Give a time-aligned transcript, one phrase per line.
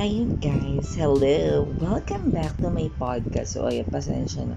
[0.00, 1.68] Ayun guys, hello!
[1.76, 3.52] Welcome back to my podcast.
[3.52, 4.56] So ayun, pasensya na.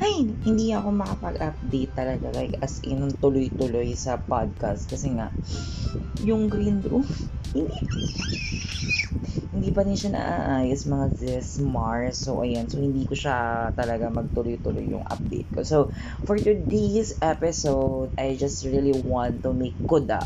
[0.00, 5.28] Ay, hindi ako makapag-update talaga like as in tuloy-tuloy sa podcast kasi nga
[6.24, 7.04] yung green room
[9.52, 12.24] hindi pa rin siya naaayos mga this Mars.
[12.24, 12.66] So, ayan.
[12.66, 15.60] So, hindi ko siya talaga magtuloy-tuloy yung update ko.
[15.62, 15.92] So,
[16.24, 20.24] for today's episode, I just really want to make kuda.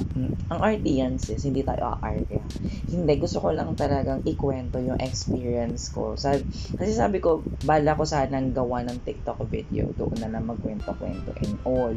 [0.48, 1.42] Ang arte yan, sis.
[1.42, 2.38] Hindi tayo aarte.
[2.88, 3.12] Hindi.
[3.18, 6.14] Gusto ko lang talagang ikwento yung experience ko.
[6.14, 6.46] Sabi,
[6.78, 9.90] kasi sabi ko, bala ko sanang gawa ng TikTok video.
[9.98, 11.96] Doon na lang magkwento-kwento and all.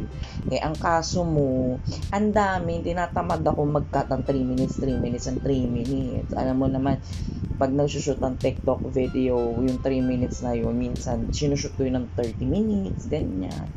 [0.50, 1.78] Kaya ang kaso mo,
[2.12, 6.32] ang dami, tinatamad ako mag-cut ng 3 minutes, 3 minutes, and 3 minutes.
[6.38, 7.02] Alam mo naman,
[7.60, 12.08] pag nagsushoot ng TikTok video, yung 3 minutes na yun, minsan, sinushoot ko yun ng
[12.16, 13.68] 30 minutes, ganyan.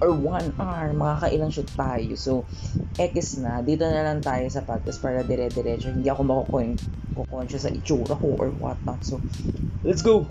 [0.00, 2.16] Or 1 hour, makakailang shoot tayo.
[2.16, 2.48] So,
[2.96, 5.92] X na, dito na lang tayo sa podcast para dire-diretso.
[5.92, 6.22] Hindi ako
[7.20, 9.04] makukonscious sa itsura ko or whatnot.
[9.04, 9.20] So,
[9.84, 10.24] let's go!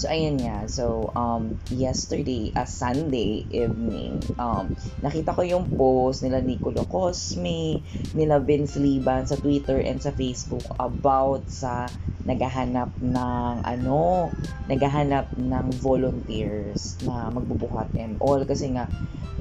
[0.00, 0.64] So, ayun nga.
[0.64, 4.72] So, um, yesterday, a uh, Sunday evening, um,
[5.04, 7.84] nakita ko yung post nila Nicolo Cosme,
[8.16, 11.84] nila Vince Liban sa Twitter and sa Facebook about sa
[12.24, 14.32] naghahanap ng ano,
[14.72, 18.88] naghahanap ng volunteers na magbubuhat and all kasi nga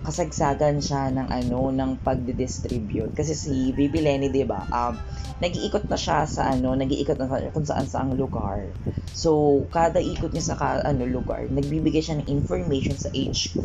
[0.03, 4.95] kasagsagan siya ng ano ng pagdi-distribute kasi si Bibi Lenny 'di ba um
[5.43, 8.65] nag-iikot na siya sa ano nag-iikot na kung saan saang lugar.
[9.13, 13.59] So kada ikot niya sa ka, ano lugar nagbibigay siya ng information sa HQ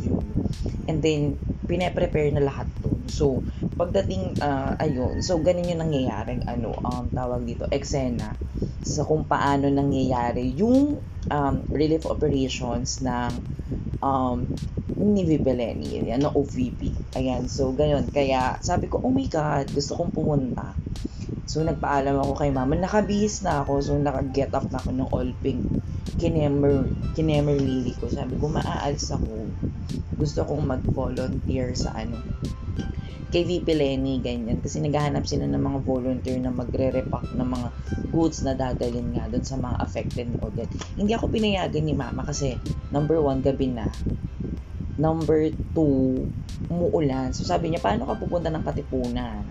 [0.88, 3.41] and then pine-prepare na lahat to so
[3.77, 8.36] pagdating uh, ayun so ganun yung nangyayaring ano um tawag dito eksena
[8.84, 13.33] sa kung paano nangyayari yung um, relief operations ng
[14.05, 14.48] um,
[14.94, 16.94] ni Vibeleni, yan, ng OVP.
[17.19, 18.06] Ayan, so, ganyan.
[18.14, 20.78] Kaya, sabi ko, oh my God, gusto kong pumunta.
[21.44, 22.78] So, nagpaalam ako kay mama.
[22.78, 23.83] Nakabihis na ako.
[23.83, 25.66] So, naka-get up na ako ng all pink.
[26.20, 28.06] Kinemer, kinemer lily ko.
[28.12, 29.48] Sabi ko, maaalis ako.
[30.15, 32.20] Gusto kong mag-volunteer sa ano,
[33.34, 34.62] kay VP Lenny, ganyan.
[34.62, 37.69] Kasi naghahanap sila ng mga volunteer na magre-repack ng mga
[38.15, 40.70] goods na dadalhin nga doon sa mga affected ni Odette.
[40.94, 42.54] Hindi ako pinayagan ni mama kasi
[42.94, 43.91] number one, gabi na.
[44.94, 46.31] Number two,
[46.71, 47.34] umuulan.
[47.34, 49.42] So sabi niya, paano ka pupunta ng Katipunan?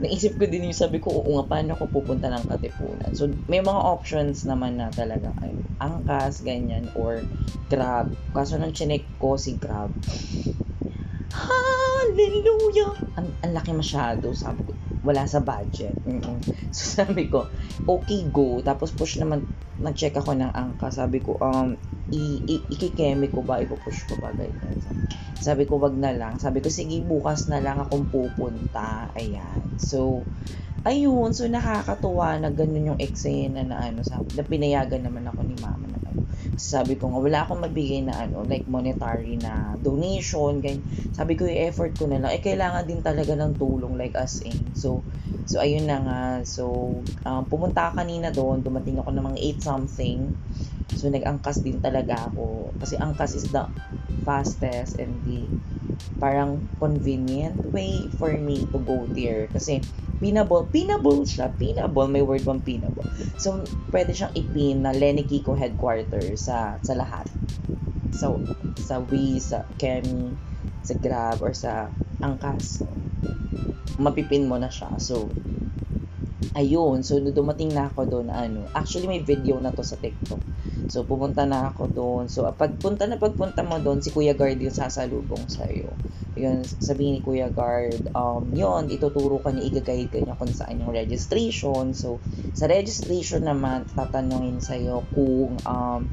[0.00, 3.14] Naisip ko din yung sabi ko, oo nga, paano ako pupunta ng Katipunan?
[3.14, 7.22] So may mga options naman na talaga, ay, angkas, ganyan, or
[7.70, 8.10] grab.
[8.34, 9.94] Kaso nang chinek ko si grab,
[11.34, 12.94] Hallelujah!
[13.18, 14.72] Ang, ang laki masyado, sabi ko.
[15.04, 15.98] Wala sa budget.
[16.06, 16.38] Mm-mm.
[16.74, 17.50] So, sabi ko,
[17.86, 18.62] okay, go.
[18.62, 19.42] Tapos, push naman,
[19.78, 20.94] nag-check ako ng angka.
[20.94, 21.74] Sabi ko, um,
[22.12, 23.60] i- i- ikikeme ko ba?
[23.64, 24.32] Ipupush ko ba?
[24.36, 24.76] Ganyan.
[25.40, 26.40] Sabi ko, wag na lang.
[26.40, 29.12] Sabi ko, sige, bukas na lang akong pupunta.
[29.16, 29.76] Ayan.
[29.80, 30.28] So,
[30.84, 31.30] ayun.
[31.36, 35.88] So, nakakatuwa na ganun yung eksena na ano, sabi, na pinayagan naman ako ni mama
[35.88, 36.04] na
[36.54, 40.86] sabi ko nga, wala akong mabigay na ano, like monetary na donation, ganyan.
[41.10, 42.30] Sabi ko, i-effort ko na lang.
[42.30, 44.70] Eh, kailangan din talaga ng tulong, like as in.
[44.78, 45.02] So,
[45.44, 46.20] so ayun na nga.
[46.46, 46.94] So,
[47.26, 50.18] um, pumunta kanina doon, dumating ako ng mga 8 something.
[50.94, 52.78] So, nag-angkas din talaga ako.
[52.78, 53.66] Kasi angkas is the
[54.22, 55.50] fastest and the
[56.18, 59.46] parang convenient way for me to go there.
[59.50, 59.82] Kasi,
[60.22, 63.04] pinable, pinable siya, pinable, may word bang pinable.
[63.36, 67.28] So, pwede siyang ipin na Lenny Kiko headquarters sa, sa lahat.
[68.14, 68.40] So,
[68.78, 70.38] sa We, sa Kemi,
[70.80, 71.90] sa Grab, or sa
[72.22, 72.80] Angkas.
[73.98, 74.96] Mapipin mo na siya.
[75.02, 75.28] So,
[76.52, 77.00] ayun.
[77.00, 80.44] So, dumating na ako doon, ano, actually may video na to sa TikTok.
[80.92, 82.24] So, pumunta na ako doon.
[82.28, 85.88] So, pagpunta na pagpunta mo doon, si Kuya Guard yung sasalubong sa'yo
[86.34, 90.82] yun, sabihin ni Kuya Guard, um, yun, ituturo ka niya, igagayid ka niya kung saan
[90.82, 91.94] yung registration.
[91.94, 92.18] So,
[92.58, 96.10] sa registration naman, tatanungin sa'yo kung, um,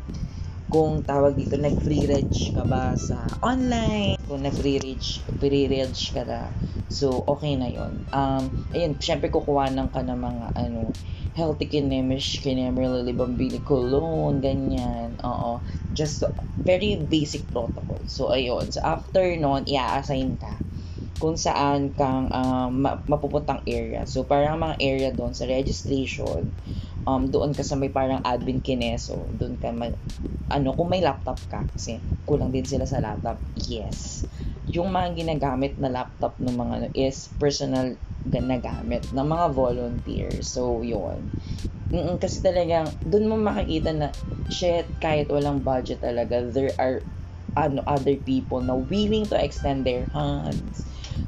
[0.72, 5.04] kung tawag dito, nag-free reg ka ba sa online, kung nag-free reg,
[5.36, 6.56] free reg ka na.
[6.88, 8.08] So, okay na yun.
[8.16, 10.96] Um, ayun, syempre kukuha ng ka ng mga, ano,
[11.36, 15.20] healthy kinemish, kinemer, lalibambili, cologne, ganyan.
[15.24, 15.64] Oo.
[15.92, 16.24] Just
[16.64, 18.04] very basic protocol.
[18.08, 18.72] So, ayun.
[18.72, 20.56] So, after nun, i-assign ka
[21.22, 24.04] kung saan kang um, mapupuntang area.
[24.10, 26.52] So, parang mga area doon sa registration,
[27.08, 29.30] um, doon ka sa may parang admin kineso.
[29.34, 29.98] Doon ka, mag,
[30.52, 33.42] ano, kung may laptop ka, kasi kulang din sila sa laptop.
[33.58, 34.28] Yes.
[34.72, 40.46] Yung mga ginagamit na laptop ng mga ano, is personal ginagamit ng mga volunteers.
[40.54, 41.34] So, yun.
[41.92, 44.08] Mm-mm, kasi talagang, dun mo makikita na,
[44.48, 47.02] shit, kahit walang budget talaga, there are
[47.58, 50.88] ano, other people na willing to extend their hands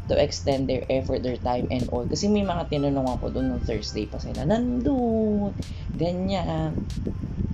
[0.09, 2.05] to extend their effort, their time, and all.
[2.05, 5.55] Kasi may mga tinanong ako doon nung Thursday pa sila, nandun,
[5.95, 6.75] ganyan.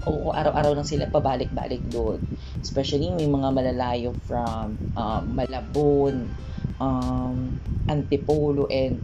[0.07, 2.23] Oo, araw-araw lang sila pabalik-balik doon.
[2.63, 6.31] Especially may mga malalayo from um, Malabon,
[6.79, 9.03] um, Antipolo, and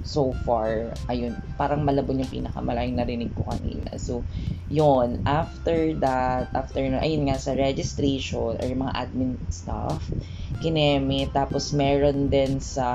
[0.00, 3.94] so far, ayun, parang Malabon yung pinakamalayong narinig ko kanina.
[4.00, 4.24] So,
[4.70, 10.10] yon after that, after ayun nga, sa registration or mga admin stuff,
[10.60, 12.88] kineme, tapos meron din sa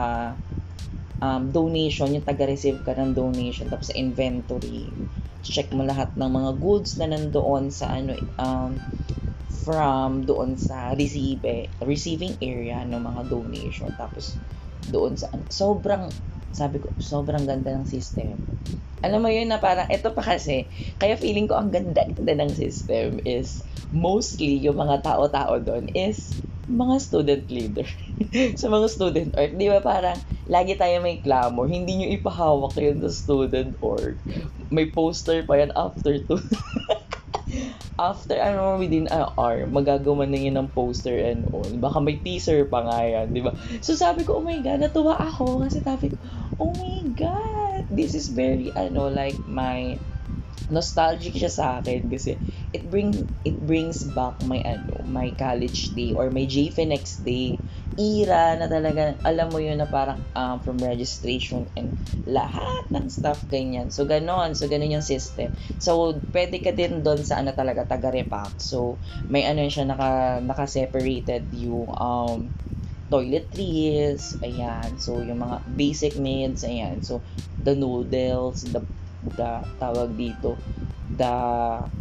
[1.22, 4.90] um, donation, yung taga-receive ka ng donation, tapos sa inventory,
[5.46, 8.74] check mo lahat ng mga goods na nandoon sa ano, um,
[9.66, 11.42] from doon sa receive,
[11.82, 13.90] receiving area ng mga donation.
[13.98, 14.38] Tapos,
[14.94, 16.06] doon sa, sobrang
[16.56, 18.40] sabi ko, sobrang ganda ng system.
[19.04, 20.64] Alam mo yun na parang, ito pa kasi,
[20.96, 23.60] kaya feeling ko ang ganda-ganda ng system is,
[23.92, 26.32] mostly yung mga tao-tao doon is
[26.72, 27.88] mga student leader.
[28.60, 30.16] sa mga student org, di ba parang,
[30.48, 34.16] lagi tayo may clamor, hindi nyo ipahawak yun sa student org.
[34.72, 36.40] May poster pa yan after to.
[37.96, 42.68] after ano within an hour magagawa na yun ng poster and all baka may teaser
[42.68, 46.12] pa nga yan di ba so sabi ko oh my god natuwa ako kasi sabi
[46.12, 46.20] ko
[46.60, 50.00] oh my god this is very ano like my
[50.70, 52.42] nostalgic siya sa akin kasi
[52.74, 53.14] it bring
[53.46, 57.62] it brings back my ano my college day or my JFNX day.
[57.96, 61.96] Era na talaga alam mo yun na parang um, from registration and
[62.28, 63.88] lahat ng stuff ganyan.
[63.88, 64.52] So ganon.
[64.58, 65.56] So ganon yung system.
[65.80, 68.98] So pwede ka din doon sa ano talaga taga repack so
[69.32, 72.52] may ano siya naka naka separated yung um
[73.12, 74.98] toiletries, ayan.
[74.98, 77.06] So, yung mga basic needs, ayan.
[77.06, 77.22] So,
[77.62, 78.82] the noodles, the
[79.26, 80.58] the tawag dito
[81.06, 81.38] the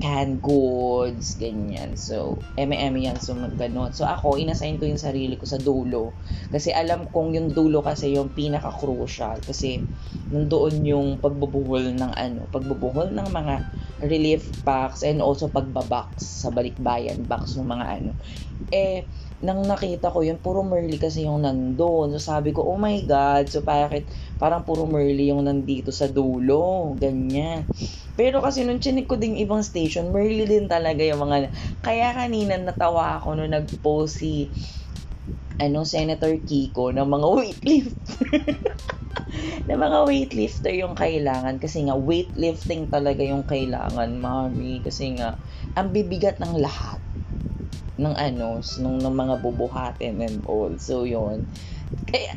[0.00, 1.92] canned goods, ganyan.
[2.00, 3.92] So, M&M yan, so ganon.
[3.92, 6.16] So, ako, inassign ko yung sarili ko sa dulo.
[6.48, 9.44] Kasi alam kong yung dulo kasi yung pinaka-crucial.
[9.44, 9.84] Kasi,
[10.32, 13.54] nandoon yung pagbubuhol ng ano, pagbubuhol ng mga
[14.08, 18.10] relief packs and also pagbabox sa balikbayan box ng mga ano.
[18.72, 19.04] Eh,
[19.44, 22.16] nang nakita ko yun, puro Merly kasi yung nandoon.
[22.16, 24.08] So sabi ko, oh my God, so bakit
[24.40, 27.68] parang puro Merly yung nandito sa dulo, ganyan.
[28.16, 31.52] Pero kasi nung chinik ko ding ibang station, Merly din talaga yung mga,
[31.84, 34.48] kaya kanina natawa ako nung nag-post si,
[35.60, 38.26] ano, Senator Kiko ng mga weightlifter.
[39.68, 44.80] na mga weightlifter yung kailangan kasi nga weightlifting talaga yung kailangan, mami.
[44.80, 45.38] Kasi nga,
[45.74, 47.02] ang bibigat ng lahat
[47.94, 50.74] ng ano, nung ng mga bubuhatin and all.
[50.82, 51.46] So, yon
[52.10, 52.34] Kaya,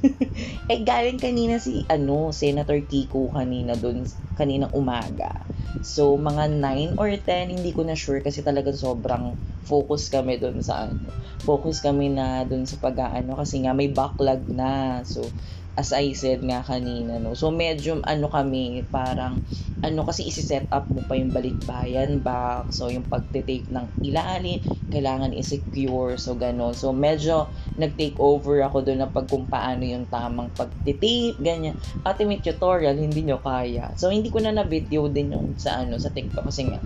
[0.72, 4.06] eh, galing kanina si, ano, Senator Kiko kanina dun,
[4.38, 5.42] kaninang umaga.
[5.82, 9.34] So, mga 9 or 10, hindi ko na sure kasi talaga sobrang
[9.66, 11.10] focus kami dun sa ano.
[11.42, 15.02] Focus kami na dun sa pag-ano kasi nga may backlog na.
[15.02, 15.26] So,
[15.72, 17.32] as I said nga kanina, no.
[17.32, 19.40] So, medyo ano kami, parang,
[19.80, 22.70] ano kasi isi-set up mo pa yung balikbayan back.
[22.76, 24.60] So, yung pagte-take ng ilalim,
[24.92, 26.20] kailangan i-secure.
[26.20, 26.76] So, ganun.
[26.76, 27.48] So, medyo
[27.80, 31.74] nag-take over ako doon na pag kung paano yung tamang pagte-tape, ganyan.
[32.04, 33.96] Ultimate tutorial, hindi nyo kaya.
[33.96, 36.84] So, hindi ko na na-video din yung sa ano, sa TikTok kasi nga,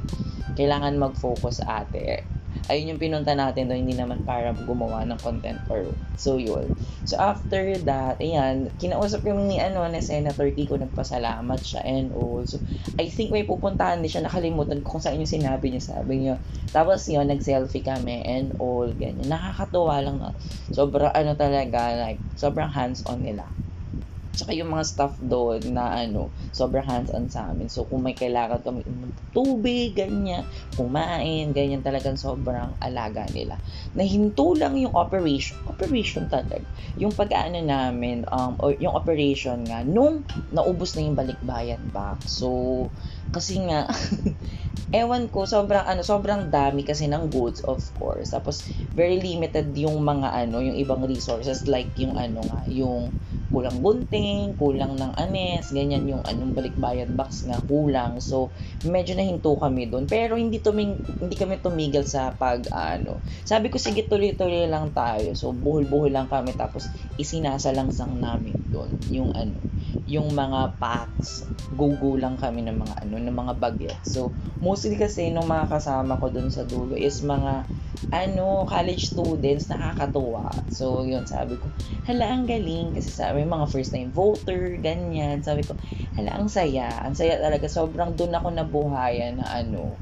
[0.54, 2.35] kailangan mag-focus ate
[2.66, 6.72] ayun yung pinunta natin doon, hindi naman para gumawa ng content or so yun.
[7.04, 12.42] So after that, ayan, kinausap yung ni ano ni Senator Kiko, nagpasalamat siya and all.
[12.48, 12.58] So
[12.96, 16.40] I think may pupuntahan din siya, nakalimutan ko kung saan yung sinabi niya, sabi niya.
[16.72, 19.28] Tapos yun, nag-selfie kami and all, ganyan.
[19.28, 20.30] Nakakatuwa lang na.
[20.72, 23.48] Sobrang ano talaga, like, sobrang hands-on nila.
[24.36, 27.72] Tsaka yung mga staff doon na ano, sobrang hands-on sa amin.
[27.72, 28.84] So, kung may kailangan kami
[29.32, 30.44] tubig, ganyan,
[30.76, 33.56] kumain, ganyan talagang sobrang alaga nila.
[33.96, 36.68] Nahinto lang yung operation, operation talaga.
[37.00, 42.20] Yung pag-ano namin, um, or yung operation nga, nung naubos na yung balikbayan back.
[42.28, 42.92] So,
[43.32, 43.90] kasi nga,
[45.00, 48.30] ewan ko, sobrang ano, sobrang dami kasi ng goods, of course.
[48.30, 53.10] Tapos, very limited yung mga ano, yung ibang resources, like yung ano nga, yung
[53.50, 58.18] kulang gunting, kulang ng anes, ganyan yung anong balikbayan box nga kulang.
[58.18, 58.50] So,
[58.82, 60.10] medyo nahinto kami doon.
[60.10, 63.22] Pero hindi tuming hindi kami tumigil sa pag ano.
[63.46, 65.32] Sabi ko sige tuloy-tuloy lang tayo.
[65.38, 69.56] So, buhol-buhol lang kami tapos isinasalangsang namin doon yung ano,
[70.10, 71.46] yung mga packs.
[71.78, 74.12] Go-go lang kami ng mga ano, ng mga bagets.
[74.12, 77.64] So, mostly kasi nung mga kasama ko doon sa dulo is mga
[78.12, 80.52] ano, college students, nakakatuwa.
[80.68, 81.66] So, yun, sabi ko,
[82.04, 82.92] hala, ang galing.
[82.92, 85.40] Kasi sabi, mga first time voter, ganyan.
[85.40, 85.74] Sabi ko,
[86.14, 86.92] hala, ang saya.
[87.02, 87.66] Ang saya talaga.
[87.66, 89.96] Sobrang doon ako nabuhayan na ano,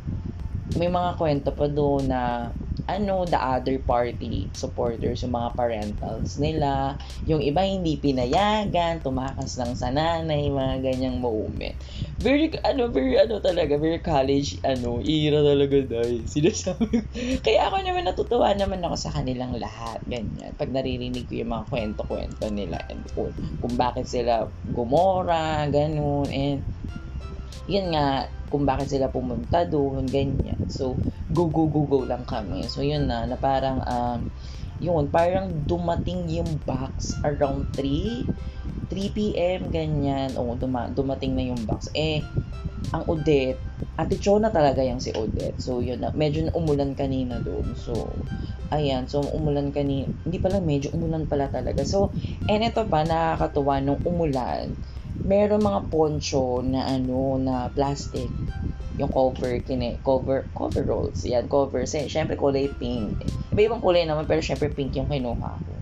[0.75, 2.51] may mga kwento pa doon na
[2.85, 7.01] ano, the other party supporters, yung mga parentals nila.
[7.25, 11.73] Yung iba hindi pinayagan, tumakas lang sa nanay, mga ganyang moment.
[12.21, 16.29] Very, ano, very, ano talaga, very college, ano, era talaga dahil.
[16.35, 17.09] Sinasabi
[17.41, 20.53] Kaya ako naman natutuwa naman ako sa kanilang lahat, ganyan.
[20.61, 23.33] Pag naririnig ko yung mga kwento-kwento nila and kung,
[23.65, 26.61] kung bakit sila gumora, ganun, and
[27.65, 30.69] yun nga, kung bakit sila pumunta doon, ganyan.
[30.69, 30.95] So,
[31.33, 32.69] go, go, go, go lang kami.
[32.69, 34.21] So, yun na, na parang, um,
[34.79, 38.29] yun, parang dumating yung box around 3,
[38.93, 40.37] 3 p.m., ganyan.
[40.37, 41.89] O, duma, dumating na yung box.
[41.97, 42.21] Eh,
[42.93, 43.59] ang Odette,
[43.97, 45.59] Ate Chona talaga yung si Odette.
[45.59, 47.75] So, yun na, medyo na umulan kanina doon.
[47.75, 48.13] So,
[48.71, 50.13] ayan, so umulan kanina.
[50.23, 51.83] Hindi pala, medyo umulan pala talaga.
[51.89, 52.13] So,
[52.47, 54.77] and ito pa, nakakatuwa nung umulan
[55.23, 58.27] meron mga poncho na ano na plastic.
[58.99, 61.23] Yung cover kine cover cover rolls.
[61.23, 61.87] Yan cover.
[61.87, 63.23] Eh syempre kulay pink.
[63.55, 65.73] Iba ibang kulay naman pero syempre pink yung kinuha ko.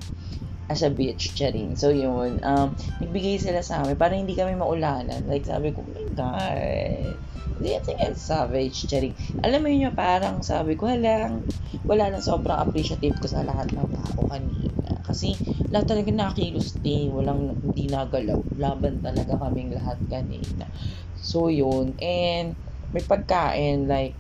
[0.69, 1.77] As a beach charing.
[1.77, 2.41] So yun.
[2.45, 5.29] Um nagbigay sila sa amin para hindi kami maulanan.
[5.29, 7.17] Like sabi ko oh my god.
[7.61, 9.12] Hindi I think it's savage charing.
[9.45, 11.45] Alam mo yun parang sabi ko halang
[11.85, 14.72] wala na sobrang appreciative ko sa lahat ng tao kanina
[15.12, 15.37] kasi
[15.69, 18.40] lahat talaga nakilos din, walang hindi nagalaw.
[18.57, 20.73] Laban talaga kaming lahat kanina.
[21.12, 22.57] So yun, and
[22.90, 24.16] may pagkain like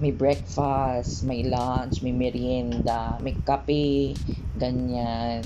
[0.00, 4.16] may breakfast, may lunch, may merienda, may kape,
[4.56, 5.44] ganyan.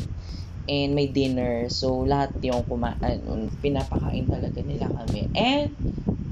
[0.64, 1.68] And may dinner.
[1.68, 5.28] So, lahat yung kumaan, pinapakain talaga nila kami.
[5.36, 5.76] And,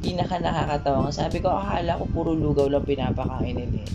[0.02, 1.14] pinaka nakakatawa.
[1.14, 3.86] Sabi ko, akala ko puro lugaw lang pinapakain nila.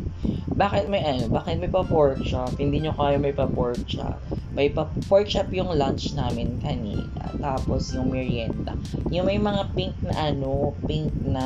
[0.58, 2.58] Bakit may ano, bakit may pa pork chop?
[2.58, 4.18] Hindi nyo kaya may pa pork chop.
[4.58, 7.30] May pa pork chop yung lunch namin kanina.
[7.38, 8.74] Tapos yung merienda.
[9.14, 11.46] Yung may mga pink na ano, pink na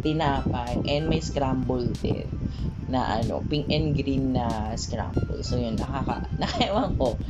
[0.00, 2.24] tinapay and may scramble din
[2.88, 5.44] na ano, pink and green na scramble.
[5.44, 7.20] So yun, nakaka, nakaiwan ko.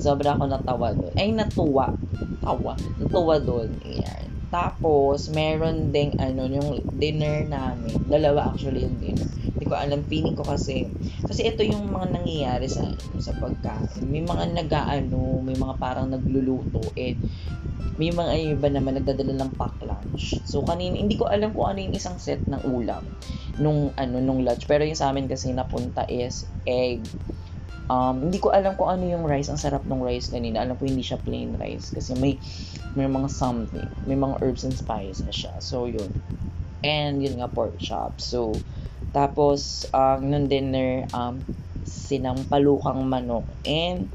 [0.00, 1.12] Sobra ako natawa doon.
[1.16, 1.96] Ay, natuwa.
[2.44, 2.74] Tawa.
[3.00, 3.70] Natuwa doon.
[3.84, 4.24] Ayan.
[4.48, 7.96] Tapos, meron ding ano, yung dinner namin.
[8.06, 9.26] Dalawa actually yung dinner
[9.56, 10.84] hindi ko alam, feeling ko kasi,
[11.24, 14.04] kasi ito yung mga nangyayari sa, sa pagkain.
[14.04, 17.16] May mga nag-ano, may mga parang nagluluto, and
[17.96, 20.44] may mga iba naman nagdadala ng pack lunch.
[20.44, 23.00] So, kanina, hindi ko alam kung ano yung isang set ng ulam
[23.56, 24.68] nung, ano, nung lunch.
[24.68, 27.00] Pero yung sa amin kasi napunta is egg,
[27.86, 29.46] Um, hindi ko alam kung ano yung rice.
[29.46, 30.62] Ang sarap ng rice kanina.
[30.66, 31.94] Alam ko hindi siya plain rice.
[31.94, 32.34] Kasi may,
[32.98, 33.86] may mga something.
[34.10, 35.54] May mga herbs and spices siya.
[35.62, 36.10] So, yun.
[36.82, 38.18] And, yun nga, pork chop.
[38.18, 38.58] So,
[39.14, 41.40] tapos, ang um, nung dinner, um,
[41.86, 44.10] sinampalukang manok and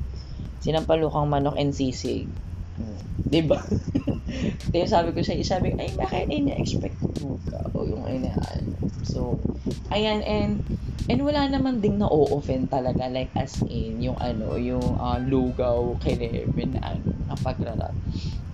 [0.59, 2.27] sinampalukang manok and sisig.
[2.75, 3.01] Hmm.
[3.31, 3.63] Diba?
[4.71, 7.59] Kaya sabi ko sa sabi ay, bakit ina-expect mo ka?
[7.75, 8.63] O yung inaan.
[9.03, 9.35] So,
[9.91, 10.63] ayan, and,
[11.11, 16.15] and wala naman ding na-offend talaga, like as in, yung ano, yung uh, lugaw kay
[16.15, 17.95] Levin na ano, na pagrarat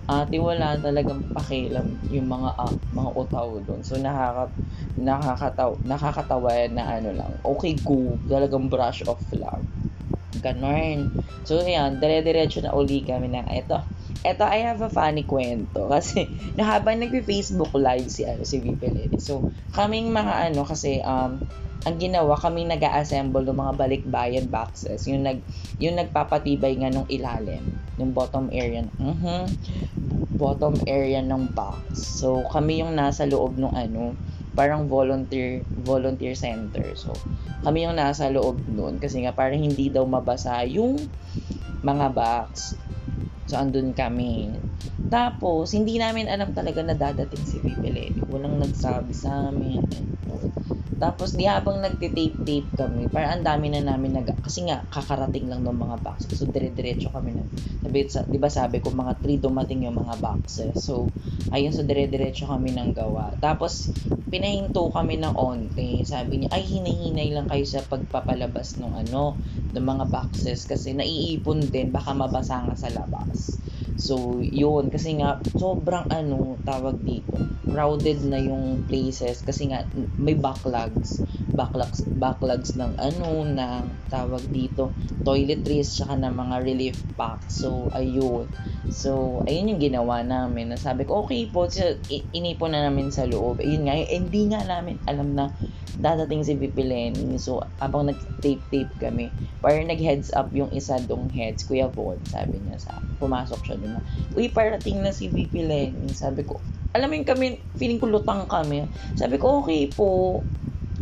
[0.08, 3.84] ate wala talagang pakialam yung mga uh, mga utaw doon.
[3.84, 4.48] So nakaka
[4.96, 7.28] nakakataw nakakatawa na ano lang.
[7.44, 8.16] Okay, go.
[8.24, 9.60] Talagang brush off lang.
[10.40, 11.12] Ganon.
[11.44, 13.80] So, ayan, dire-diretso na uli kami na, eto,
[14.28, 15.88] eto, I have a funny kwento.
[15.88, 21.40] Kasi, na habang nagpe-Facebook live si, ano, si VP So, kaming mga ano, kasi, um,
[21.86, 25.06] ang ginawa kami nag assemble ng mga balikbayan boxes.
[25.06, 25.38] Yung nag
[25.78, 27.62] yung nagpapatibay nga nung ilalim
[27.98, 29.42] yung bottom area mm-hmm,
[30.34, 32.18] bottom area ng box.
[32.22, 34.18] So kami yung nasa loob ng ano
[34.58, 36.94] parang volunteer volunteer center.
[36.98, 37.14] So
[37.62, 40.98] kami yung nasa loob noon kasi nga parang hindi daw mabasa yung
[41.82, 42.74] mga box
[43.48, 44.52] so andun kami
[45.08, 49.80] tapos hindi namin alam talaga na dadating si Pipi walang nagsabi sa amin
[50.98, 55.62] tapos di habang nagte-tape-tape kami, parang ang dami na namin nag kasi nga kakarating lang
[55.62, 56.42] ng mga boxes.
[56.42, 57.46] So dire-diretso kami na.
[57.86, 60.74] Sabi, sa, 'di ba sabi ko mga 3 dumating yung mga boxes.
[60.82, 61.06] So
[61.54, 63.30] ayun so dire-diretso kami nang gawa.
[63.38, 63.94] Tapos
[64.26, 66.02] pinahinto kami ng onte.
[66.02, 69.38] Sabi niya, ay hinay-hinay lang kayo sa pagpapalabas ng ano,
[69.70, 73.37] ng mga boxes kasi naiipon din baka mabasa nga sa labas.
[73.98, 74.94] So, yun.
[74.94, 77.34] Kasi nga, sobrang ano, tawag dito.
[77.66, 79.42] Crowded na yung places.
[79.42, 79.82] Kasi nga,
[80.16, 81.18] may backlogs.
[81.58, 84.94] Backlogs, backlogs ng ano, ng tawag dito,
[85.26, 87.66] toiletries, tsaka ng mga relief packs.
[87.66, 88.46] So, ayun.
[88.94, 90.70] So, ayun yung ginawa namin.
[90.70, 91.66] Nasabi ko, okay po,
[92.30, 93.58] inipon na namin sa loob.
[93.58, 95.50] Ayun nga, eh, hindi nga namin alam na
[95.98, 97.36] dadating si Lenny.
[97.42, 102.78] So, abang nag-tape-tape kami, parang nag-heads up yung isa dong heads, Kuya Von, sabi niya
[102.78, 104.02] sa pumasok siya doon na,
[104.38, 106.14] uy, parating na si Lenny.
[106.14, 106.62] Sabi ko,
[106.94, 108.86] alam mo yung kami, feeling ko lutang kami.
[109.18, 110.40] Sabi ko, okay po.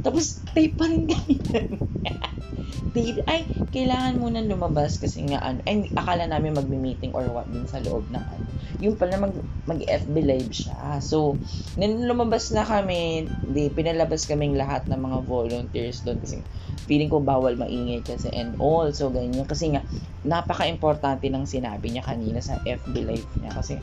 [0.02, 1.40] Tapos, tape pa rin kami.
[2.96, 7.68] tape, ay, kailangan muna lumabas kasi nga, ano, ay, akala namin magme-meeting or what din
[7.68, 8.48] sa loob ng ano.
[8.80, 9.36] Yung pala, mag,
[9.68, 11.00] mag-FB live siya.
[11.04, 11.36] So,
[11.76, 16.40] nung lumabas na kami, di, pinalabas kaming lahat ng mga volunteers doon kasi
[16.88, 18.88] feeling ko bawal maingay kasi and all.
[18.96, 19.44] So, ganyan.
[19.44, 19.84] Kasi nga,
[20.24, 23.76] napaka-importante ng sinabi niya kanina sa FB live niya kasi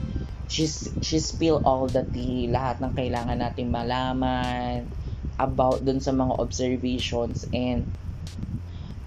[0.50, 4.89] she's, she spill all the tea, lahat ng kailangan nating malaman
[5.39, 7.85] about dun sa mga observations and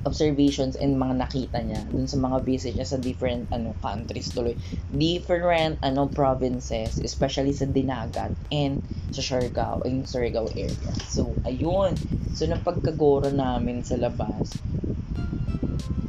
[0.07, 4.55] observations and mga nakita niya dun sa mga visit niya sa different ano countries tuloy.
[4.95, 8.79] Different ano provinces especially sa Dinagat and
[9.11, 10.95] sa Siargao in Surigao area.
[11.11, 11.99] So ayun.
[12.39, 14.55] So napagkagoro namin sa labas.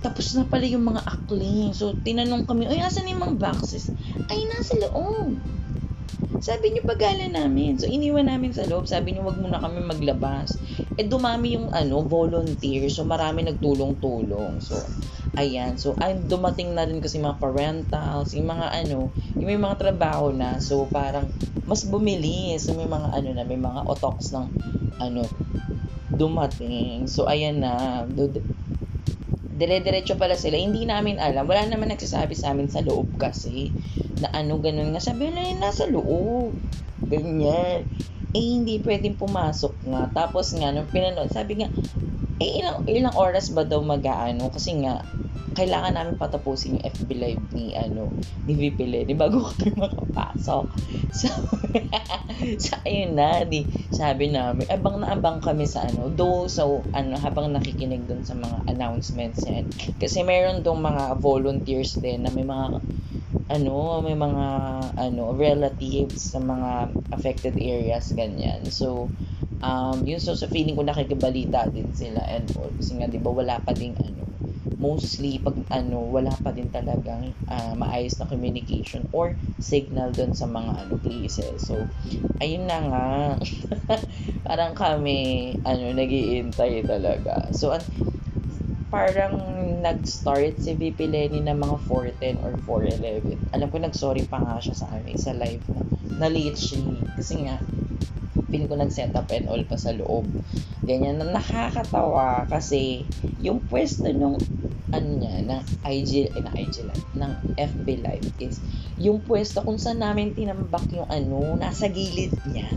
[0.06, 1.74] Tapos na pala yung mga akling.
[1.74, 3.90] So tinanong kami ay asan yung mga boxes?
[4.30, 5.34] Ay nasa loob
[6.38, 7.76] sabi niyo pagala namin.
[7.76, 8.88] So, iniwan namin sa loob.
[8.88, 10.56] Sabi niyo, wag muna kami maglabas.
[10.96, 12.88] Eh, dumami yung ano, volunteer.
[12.88, 14.64] So, marami nagtulong-tulong.
[14.64, 14.80] So,
[15.36, 15.76] ayan.
[15.76, 20.32] So, ay, dumating na rin kasi mga parentals, yung mga ano, yung may mga trabaho
[20.32, 20.62] na.
[20.64, 21.28] So, parang
[21.68, 22.70] mas bumilis.
[22.70, 24.48] So, may mga ano na, may mga otoks ng
[25.04, 25.28] ano,
[26.14, 27.12] dumating.
[27.12, 28.06] So, ayan na
[29.58, 30.56] dire-diretso pala sila.
[30.56, 31.50] Hindi namin alam.
[31.50, 33.74] Wala naman nagsasabi sa amin sa loob kasi
[34.22, 35.02] na ano ganun nga.
[35.04, 36.54] Sabi na yun, nasa loob.
[37.06, 37.86] Ganyan.
[38.36, 40.10] Eh, hindi pwedeng pumasok nga.
[40.14, 41.70] Tapos nga, nung pinanood, sabi nga,
[42.38, 44.54] eh, ilang, ilang oras ba daw mag-ano?
[44.54, 45.02] Kasi nga,
[45.58, 48.14] kailangan namin patapusin yung FB Live ni ano
[48.46, 50.66] ni VP Lenny bago kami makapasok.
[51.10, 51.28] So,
[52.64, 57.18] so ayun na, di, sabi namin, abang na abang kami sa ano, do so, ano,
[57.18, 59.66] habang nakikinig dun sa mga announcements yan.
[59.98, 62.78] Kasi meron dong mga volunteers din na may mga
[63.48, 64.46] ano, may mga
[64.96, 66.72] ano, relatives sa mga
[67.16, 68.68] affected areas, ganyan.
[68.72, 69.14] So,
[69.64, 72.72] um, yun, so sa feeling ko nakikibalita din sila and all.
[72.76, 74.28] Kasi nga, di ba, wala pa ding ano,
[74.78, 80.46] mostly pag ano wala pa din talagang uh, maayos na communication or signal doon sa
[80.46, 81.90] mga ano places so
[82.38, 83.06] ayun na nga
[84.48, 87.82] parang kami ano nagiiintay talaga so an
[88.88, 89.36] parang
[89.84, 93.52] nag-start si VP Lenny ng mga 410 or 411.
[93.52, 95.82] Alam ko nag-sorry pa nga siya sa amin sa live na,
[96.24, 96.80] na late siya.
[97.20, 97.60] Kasi nga,
[98.48, 100.24] feeling ko nag-set up and all pa sa loob.
[100.88, 103.04] Ganyan na nakakatawa kasi
[103.44, 104.40] yung pwesto nung
[104.88, 108.64] ano niya, ng IG, eh, na IG live, ng FB live is
[108.96, 112.72] yung pwesto kung saan namin tinambak yung ano, nasa gilid niya.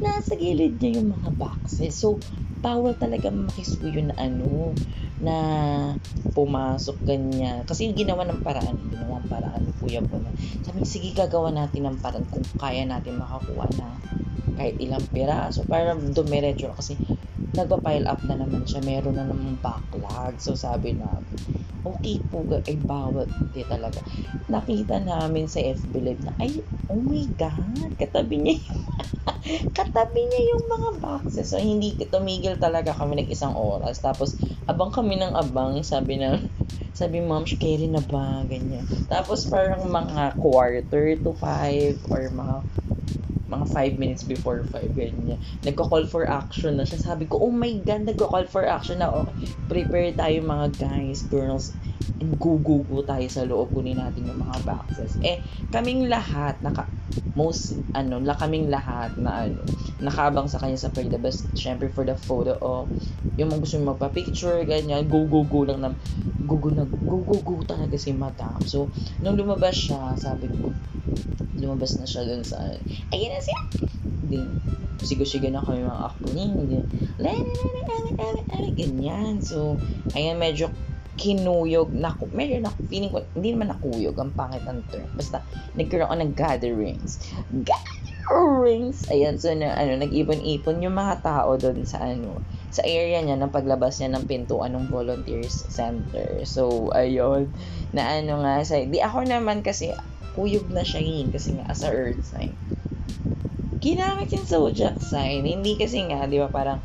[0.00, 1.92] Nasa gilid niya yung mga boxes.
[1.92, 2.16] So,
[2.64, 4.72] bawal talaga makisuyo na ano,
[5.20, 5.36] na
[6.32, 7.62] pumasok ganyan.
[7.68, 10.32] Kasi ginawa ng paraan, ginawa ng paraan ni Kuya po na,
[10.64, 13.86] sabi, sige gagawa natin ng paraan kung kaya natin makakuha na
[14.56, 15.64] kahit ilang piraso.
[15.66, 16.96] Para dumiretso kasi
[17.56, 20.38] nagpa-pile up na naman siya meron na namang backlog.
[20.38, 21.18] So sabi na
[21.82, 24.04] okay po ay bawat di talaga.
[24.50, 28.58] Nakita namin sa FB Live na ay oh my god katabi niya
[29.78, 31.50] katabi niya yung mga boxes.
[31.50, 33.98] So hindi tumigil talaga kami nag isang oras.
[34.04, 34.36] Tapos
[34.70, 36.38] abang kami ng abang sabi na
[37.00, 42.56] sabi ma'am carry na ba ganyan tapos parang mga quarter to five or mga
[43.50, 45.42] mga 5 minutes before 5, ganyan.
[45.66, 47.02] Nagko-call for action na siya.
[47.02, 49.10] Sabi ko, oh my God, nagko-call for action na.
[49.10, 51.74] Okay, prepare tayo mga guys, girls,
[52.20, 53.72] gugugo tayo sa loob.
[53.72, 55.16] Kunin natin yung mga boxes.
[55.20, 55.40] Eh,
[55.72, 56.88] kaming lahat, naka,
[57.36, 59.60] most, ano, la kaming lahat na, ano,
[60.00, 62.84] nakabang sa kanya sa Pray the Best, syempre for the photo, o, oh,
[63.36, 65.90] yung mga gusto yung magpa-picture, ganyan, go, go, go lang na,
[66.44, 68.56] go, go, na, go, go, talaga si madam.
[68.64, 68.88] So,
[69.20, 70.72] nung lumabas siya, sabi ko,
[71.60, 72.60] lumabas na siya dun sa,
[73.12, 73.60] ayun na siya.
[74.24, 74.40] Hindi,
[75.04, 76.52] sigo-sigo na kami mga acting.
[76.56, 76.80] Hindi,
[78.80, 79.42] ganyan.
[79.42, 79.76] So,
[80.16, 80.72] ayan, medyo
[81.20, 85.04] kinuyog na medyo na feeling ko hindi naman nakuyog ang pangit ang term.
[85.12, 85.44] Basta
[85.76, 87.20] nagkaroon ng gatherings.
[87.52, 89.04] Gatherings!
[89.12, 92.40] Ayan so na ano nag-ipon-ipon yung mga tao doon sa ano
[92.72, 96.40] sa area niya ng paglabas niya ng pintuan ng volunteers center.
[96.48, 97.52] So ayun.
[97.92, 99.92] Na ano nga sa di ako naman kasi
[100.32, 102.56] kuyog na siya yun kasi nga as a earth sign.
[103.80, 105.40] Ginamit yung zodiac sign.
[105.48, 106.84] Hindi kasi nga, di ba, parang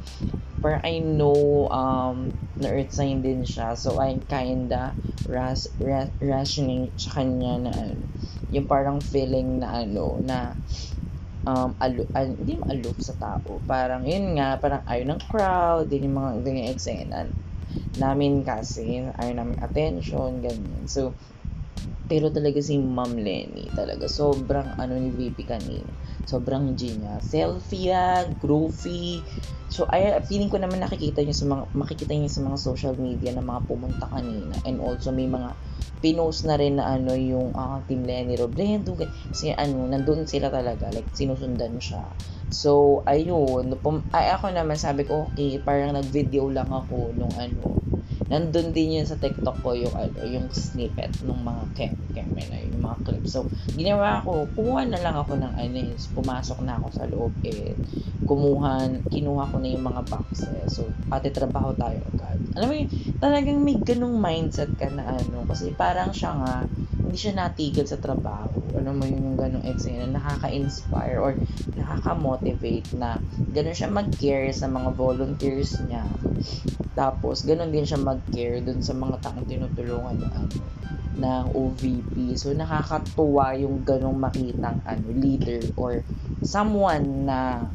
[0.65, 3.78] parang I know um, na earth sign din siya.
[3.78, 4.97] So, I'm kinda
[5.30, 8.06] ras, ras, rationing sa kanya na ano,
[8.49, 10.58] yung parang feeling na ano, na
[11.45, 12.65] um, alo, al, hindi mo
[12.97, 13.62] sa tao.
[13.65, 17.19] Parang, yun nga, parang ayaw ng crowd, din yung mga ganyan eksena
[17.95, 20.86] namin kasi, ayaw namin attention, ganyan.
[20.89, 21.15] So,
[22.06, 25.89] Pero talaga si Ma'am Lenny, talaga sobrang ano ni VP kanina.
[26.22, 27.18] Sobrang G niya.
[27.18, 29.26] Selfie yan, groovy.
[29.65, 33.34] So, ay, feeling ko naman nakikita niyo sa mga, makikita niyo sa mga social media
[33.34, 34.54] na mga pumunta kanina.
[34.62, 35.58] And also, may mga
[35.98, 38.94] pinost na rin na ano yung uh, Team Lenny Robredo.
[38.94, 40.94] Kasi ano, nandun sila talaga.
[40.94, 42.06] Like, sinusundan siya.
[42.62, 42.72] So,
[43.13, 43.65] ayun.
[43.84, 47.84] Pum- ay, ako naman sabi ko, okay, parang nag-video lang ako nung ano,
[48.32, 52.58] nandun din yun sa TikTok ko yung ano, yung snippet ng mga kem kem na
[52.63, 53.36] yung mga clips.
[53.36, 57.78] So, ginawa ko, kumuha na lang ako ng anis, pumasok na ako sa loob eh,
[58.26, 58.72] kumuha,
[59.12, 60.70] kinuha ko na yung mga boxes.
[60.74, 62.39] So, ate trabaho tayo agad.
[62.58, 62.89] Alam mo yun,
[63.22, 66.56] talagang may ganung mindset ka na ano, kasi parang siya nga,
[67.06, 68.74] hindi siya natigil sa trabaho.
[68.74, 71.38] Ano mo yun yung ganung eksena, nakaka-inspire or
[71.78, 72.44] nakaka-motivate
[72.93, 73.17] na
[73.49, 76.05] ganun siya mag-care sa mga volunteers niya.
[76.95, 80.58] Tapos, ganun din siya mag-care dun sa mga taong tinutulungan ng ano,
[81.15, 82.36] ng OVP.
[82.38, 86.03] So, nakakatuwa yung ganong makitang ano, leader or
[86.45, 87.65] someone na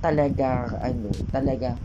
[0.00, 1.76] talaga, ano, talaga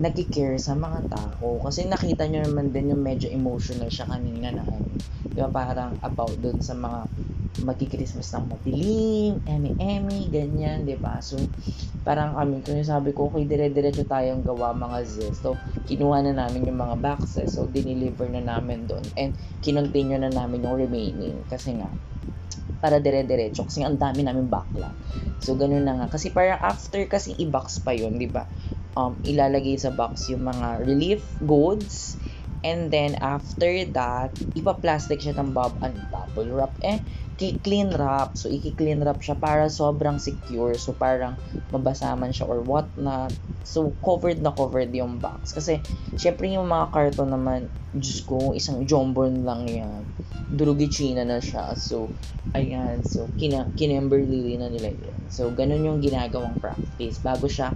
[0.00, 1.60] nagki-care sa mga tao.
[1.60, 4.88] Kasi nakita nyo naman din yung medyo emotional siya kanina na ano,
[5.32, 7.08] di ba parang about dun sa mga
[7.60, 11.20] magki-Christmas ng madilim, emi-emi, ganyan, di ba?
[11.20, 11.36] So,
[12.00, 15.44] parang kami, kung sabi ko, okay, dire-diretso tayong gawa mga zest.
[15.44, 19.04] So, kinuha na namin yung mga boxes, so, dineliver na namin doon.
[19.20, 21.44] And, kinontinue na namin yung remaining.
[21.52, 21.92] Kasi nga,
[22.82, 24.90] para dire-diretso kasi ang dami namin backlog.
[25.38, 28.50] So ganun na nga kasi para after kasi i-box pa 'yon, 'di ba?
[28.98, 32.18] Um ilalagay sa box yung mga relief goods
[32.66, 36.98] and then after that ipa-plastic siya ng bub and bubble wrap eh
[37.38, 38.36] clean wrap.
[38.36, 40.76] So, i-clean wrap siya para sobrang secure.
[40.76, 41.38] So, parang
[41.72, 43.32] mabasa man siya or what not.
[43.62, 45.54] So, covered na covered yung box.
[45.54, 45.80] Kasi,
[46.18, 50.02] syempre yung mga karton naman, Diyos ko, isang jombon lang yan.
[50.52, 51.76] Durugi China na siya.
[51.78, 52.10] So,
[52.52, 53.04] ayan.
[53.06, 55.18] So, kina, kinemberly na nila yun.
[55.32, 57.20] So, ganun yung ginagawang practice.
[57.20, 57.72] Bago siya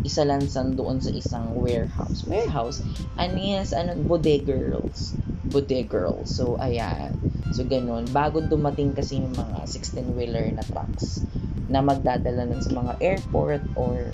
[0.00, 2.24] isalansan doon sa isang warehouse.
[2.24, 2.80] Warehouse?
[3.20, 5.12] Ano yes, ano, bodegarls.
[5.44, 6.32] Bodegarls.
[6.32, 7.12] So, ayan.
[7.52, 8.08] So, ganun.
[8.08, 11.24] Bago dumating kasi yung mga 16-wheeler na trucks
[11.72, 14.12] na magdadala nun sa mga airport or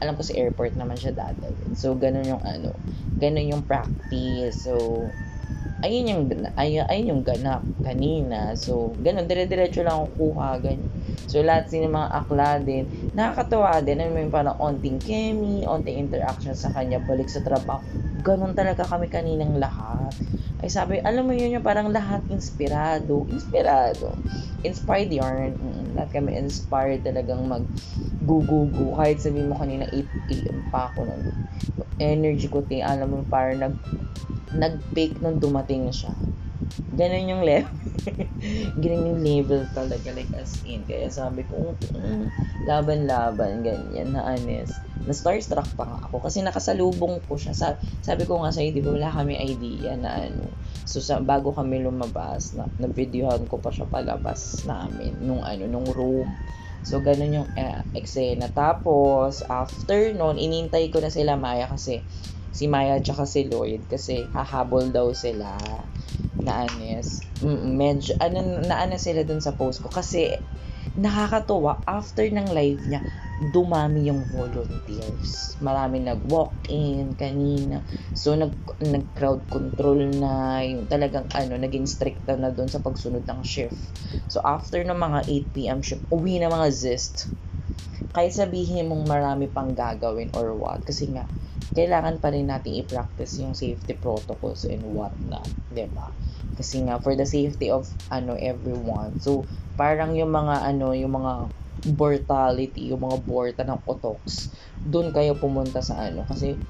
[0.00, 1.76] alam ko sa airport naman siya dadalhin.
[1.76, 2.72] So, ganun yung ano,
[3.20, 4.64] ganun yung practice.
[4.64, 5.12] So,
[5.84, 6.22] ayun yung
[6.56, 8.56] ayun, ayun yung ganap kanina.
[8.56, 10.88] So, ganun dire-diretso lang ako kuha ganyan.
[11.28, 12.84] So, lahat sila mga akla din.
[13.12, 14.00] Nakakatawa din.
[14.00, 17.84] Ano yung parang onting chemi, onting interaction sa kanya, balik sa trabaho.
[18.16, 20.12] Ganun talaga kami kaninang lahat.
[20.64, 23.28] Ay sabi, alam mo yun yung parang lahat inspirado.
[23.28, 24.16] Inspirado.
[24.64, 25.60] Inspired yarn.
[25.60, 27.68] Mm, lahat kami inspired talagang mag
[28.24, 28.96] gugugu.
[28.96, 30.64] Kahit sabi mo kanina 8 a.m.
[30.72, 31.20] pa ako nun.
[32.00, 33.76] Energy ko, ting, alam mo, parang nag
[34.56, 36.16] nag-bake nung dumating siya.
[36.94, 37.74] Ganun yung level.
[38.82, 40.84] Ganun yung level talaga, like as in.
[40.84, 42.28] Kaya sabi ko, mm,
[42.68, 47.52] laban-laban, ganyan, na honest na starstruck pa nga ako kasi nakasalubong ko siya.
[47.52, 50.48] Sabi, sabi ko nga sa'yo, di ba wala kami idea na ano.
[50.88, 55.84] So, sa, bago kami lumabas, na, na-videohan ko pa siya palabas namin nung ano, nung
[55.92, 56.32] room.
[56.84, 58.48] So, ganun yung uh, eksena.
[58.48, 62.00] Tapos, after noon, inintay ko na sila Maya kasi
[62.54, 65.58] si Maya at si Lloyd kasi hahabol daw sila
[66.38, 67.26] na anes.
[67.42, 69.90] Medyo, ano, na ano sila dun sa post ko.
[69.90, 70.30] Kasi
[70.94, 73.02] nakakatuwa after ng live niya
[73.50, 75.58] dumami yung volunteers.
[75.58, 77.82] Marami nag walk in kanina.
[78.14, 83.26] So nag nag crowd control na yung talagang ano naging strict na doon sa pagsunod
[83.26, 83.90] ng shift.
[84.30, 85.18] So after ng mga
[85.50, 87.26] 8 PM shift uwi na mga zest.
[88.14, 90.86] Kahit sabihin mong marami pang gagawin or what.
[90.86, 91.26] Kasi nga
[91.72, 96.12] kailangan pa rin natin i-practice yung safety protocols and what not, ba?
[96.54, 99.18] Kasi nga for the safety of ano everyone.
[99.18, 101.32] So parang yung mga ano, yung mga
[101.98, 106.60] mortality, yung mga borta ng otox, doon kayo pumunta sa ano kasi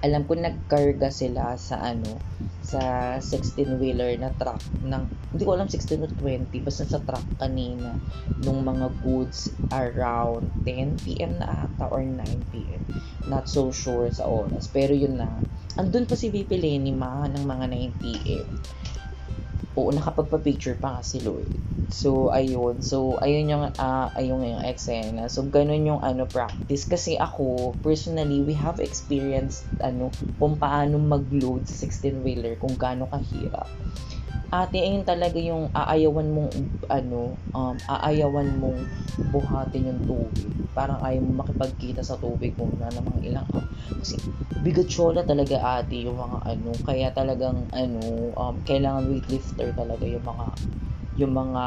[0.00, 2.16] alam ko nagkarga sila sa ano
[2.60, 7.24] sa 16 wheeler na truck ng hindi ko alam 16 or 20 basta sa truck
[7.40, 7.96] kanina
[8.44, 12.20] nung mga goods around 10 PM na ata or 9
[12.52, 12.82] PM
[13.32, 15.28] not so sure sa oras pero yun na.
[15.78, 18.46] Andun pa si VP Lenny ma ng mga 9 PM
[19.78, 22.86] oo nakapagpa-picture pa nga si Lloyd So, ayun.
[22.86, 25.26] So, ayun yung, uh, ayun yung eksena.
[25.26, 26.86] So, ganun yung ano, practice.
[26.86, 33.66] Kasi ako, personally, we have experienced, ano, kung paano mag-load sa 16-wheeler, kung gaano kahirap.
[34.50, 36.50] Ate ayun talaga yung aayawan mong
[36.90, 38.82] ano um, aayawan mong
[39.30, 40.50] buhatin yung tubig.
[40.74, 43.62] Parang ayaw mo makipagkita sa tubig mo na ng mga ilang um,
[44.02, 44.18] kasi
[44.66, 46.70] bigatchola talaga ate yung mga ano.
[46.82, 48.00] Kaya talagang ano
[48.34, 50.46] um, kailangan weightlifter talaga yung mga
[51.14, 51.64] yung mga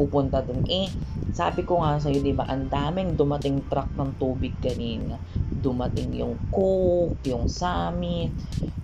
[0.00, 0.64] pupunta dun.
[0.64, 0.88] Eh
[1.34, 5.18] sabi ko nga sa'yo, di ba, ang daming dumating truck ng tubig kanina.
[5.64, 8.28] Dumating yung Coke, yung Summit,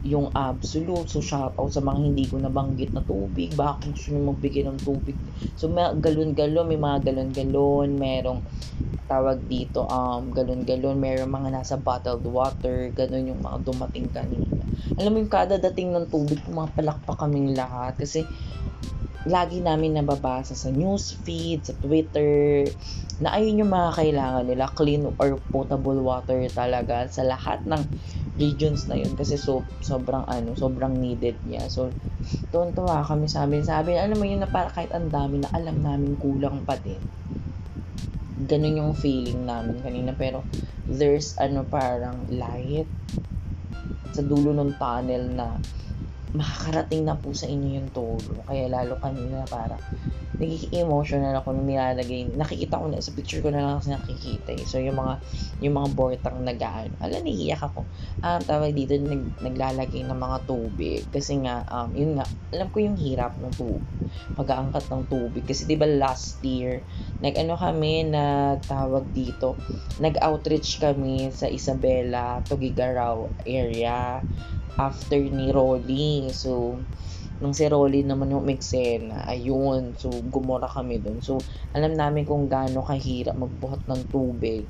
[0.00, 1.12] yung Absolute.
[1.12, 3.52] So, shout out sa mga hindi ko nabanggit na tubig.
[3.52, 5.16] Baka gusto nyo magbigay ng tubig.
[5.60, 8.40] So, may galon-galon, may mga galon-galon, merong
[9.10, 14.46] tawag dito, um, galon-galon, merong mga nasa bottled water, ganun yung mga dumating kanina.
[14.96, 17.98] Alam mo yung kada dating ng tubig, mga palakpak kaming lahat.
[17.98, 18.24] Kasi,
[19.28, 22.64] lagi namin nababasa sa news feed, sa Twitter,
[23.20, 27.83] na ayun yung mga kailangan nila, clean or potable water talaga sa lahat ng
[28.40, 31.68] regions na yun kasi so, sobrang ano, sobrang needed niya.
[31.68, 31.92] So,
[32.48, 33.61] tuwan-tuwa kami sa amin.
[33.61, 37.00] Sabi, alam mo yun na para kahit ang dami na alam namin kulang pa din.
[38.48, 40.16] Ganun yung feeling namin kanina.
[40.16, 40.40] Pero,
[40.88, 42.88] there's ano parang light
[44.11, 45.46] sa dulo ng tunnel na
[46.34, 48.42] makakarating na po sa inyo yung tulong.
[48.46, 49.78] Kaya lalo kanina para
[50.40, 52.32] nagiging emotional ako nung nilalagay.
[52.32, 54.64] Nakikita ko na sa picture ko na lang kasi nakikita eh.
[54.64, 55.20] So yung mga
[55.60, 56.96] yung mga bortang nagaan.
[56.96, 57.84] Ala naiiyak ako.
[58.24, 62.24] Um, tawag dito nag, naglalagay ng mga tubig kasi nga um, yun nga
[62.56, 63.84] alam ko yung hirap ng tubig.
[64.34, 66.80] Pag-aangkat ng tubig kasi 'di ba last year
[67.20, 69.60] nag-ano kami nagtawag dito.
[70.00, 74.24] Nag-outreach kami sa Isabela, Tugigaraw area
[74.76, 76.28] after ni Rolly.
[76.30, 76.78] So,
[77.40, 81.24] nung si Rolly naman yung Mexena, ayun, so gumora kami dun.
[81.24, 81.40] So,
[81.72, 84.68] alam namin kung gaano kahirap magbuhat ng tubig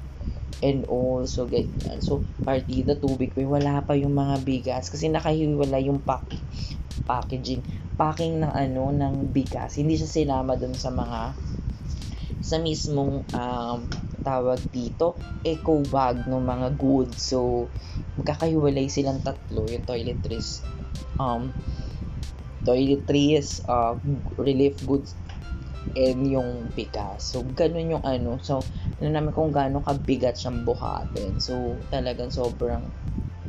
[0.62, 1.98] and also ganyan.
[2.04, 6.30] So, partida tubig, may wala pa yung mga bigas kasi nakahiwala yung pack
[7.08, 7.64] packaging,
[7.96, 9.80] packing ng ano, ng bigas.
[9.80, 11.34] Hindi siya sinama dun sa mga
[12.40, 13.78] sa mismong um,
[14.20, 17.20] tawag dito, eco bag ng mga goods.
[17.20, 17.68] So,
[18.20, 20.64] magkakahiwalay silang tatlo, yung toiletries,
[21.16, 21.50] um,
[22.64, 23.96] toiletries, uh,
[24.36, 25.16] relief goods,
[25.96, 27.32] and yung bigas.
[27.32, 28.38] So, ganun yung ano.
[28.40, 28.62] So,
[29.00, 31.40] ano namin kung gaano kabigat siyang buhatin.
[31.40, 32.84] So, talagang sobrang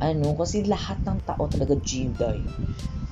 [0.02, 2.42] ano, kasi lahat ng tao talaga G-die.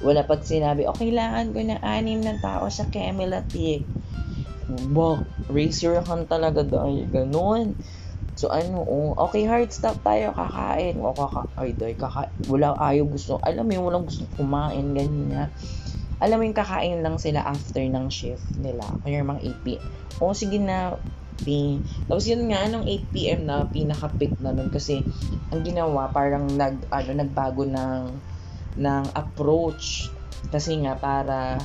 [0.03, 3.87] Wala pag sinabi, oh, kailangan ko ng anim na tao sa Kemilatik
[4.95, 7.75] Bak, raise your hand talaga dahil ganun.
[8.39, 10.97] So ano, oh, okay hard stop tayo kakain.
[11.03, 13.37] O kaka ay dahil kaka wala ayaw gusto.
[13.43, 15.51] Alam mo yung walang gusto kumain ganyan.
[16.21, 18.85] Alam mo yung kakain lang sila after ng shift nila.
[19.05, 19.67] Kaya mga 8 p.
[20.23, 20.97] O sige na
[21.41, 21.81] P.
[22.05, 25.01] Tapos yun nga nung 8 PM na pinaka-peak na nun kasi
[25.49, 28.03] ang ginawa parang nag ano nagbago ng
[28.77, 30.13] ng approach
[30.53, 31.61] kasi nga para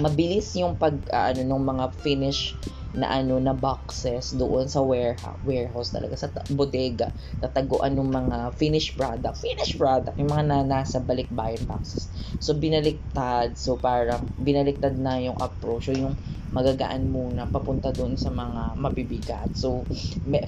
[0.00, 2.56] mabilis yung pag uh, ano ng mga finish
[2.90, 7.14] na ano na boxes doon sa warehouse, warehouse talaga sa bodega.
[7.38, 9.38] Tataguan ng mga finished product.
[9.38, 12.10] Finished product yung mga na nasa balikbayan boxes.
[12.42, 13.54] So binaliktad.
[13.54, 16.18] So parang binaliktad na yung approach so yung
[16.50, 19.54] magagaan muna papunta doon sa mga mabibigat.
[19.54, 19.86] So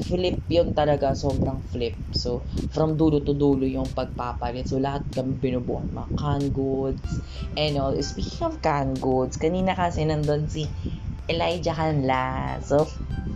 [0.03, 1.95] flip yun talaga sobrang flip.
[2.11, 2.43] So
[2.75, 4.67] from dulo to dulo yung pagpapalit.
[4.67, 7.07] So lahat kami binubuhan mga canned goods
[7.55, 7.95] and all.
[8.03, 10.67] Speaking of canned goods kanina kasi nandun si
[11.31, 12.59] Elijah Canla.
[12.63, 12.89] So,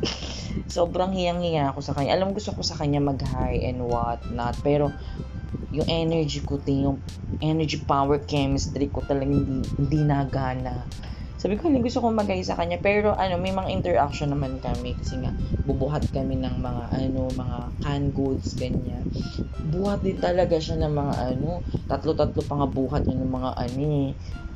[0.76, 2.18] sobrang hiyang-hiya ako sa kanya.
[2.18, 4.58] Alam gusto ko sa kanya mag-high and what not.
[4.62, 4.90] Pero,
[5.70, 7.02] yung energy ko, yung
[7.42, 10.88] energy power chemistry ko talaga hindi, hindi nagana.
[11.36, 12.80] Sabi ko, hindi gusto ko mag sa kanya.
[12.80, 14.96] Pero, ano, may mga interaction naman kami.
[14.96, 15.36] Kasi nga,
[15.68, 19.04] bubuhat kami ng mga, ano, mga canned goods, ganyan.
[19.68, 23.80] Buhat din talaga siya ng mga, ano, tatlo-tatlo pa nga buhat niya ng mga, ano,
[23.84, 24.10] eh,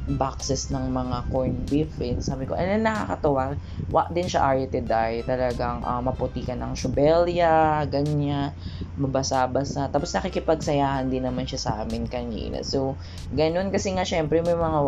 [0.09, 1.93] boxes ng mga corned beef.
[2.01, 2.17] Eh.
[2.19, 3.55] Sabi ko, ano nakakatawa,
[3.93, 5.23] wa din siya aritiday.
[5.23, 8.57] Talagang uh, maputi ka ng shubelia, ganyan,
[8.97, 9.93] mabasa-basa.
[9.93, 12.65] Tapos nakikipagsayahan din naman siya sa amin kanina.
[12.65, 12.97] So,
[13.37, 14.79] ganun kasi nga syempre may mga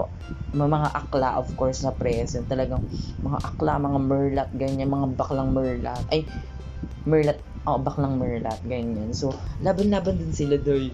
[0.56, 2.48] may mga akla of course na present.
[2.48, 2.82] Talagang
[3.20, 6.02] mga akla, mga merlat, ganyan, mga baklang merlat.
[6.08, 6.24] Ay,
[7.04, 9.14] merlat, oh, baklang merlat, ganyan.
[9.14, 10.90] So, laban-laban din sila doy.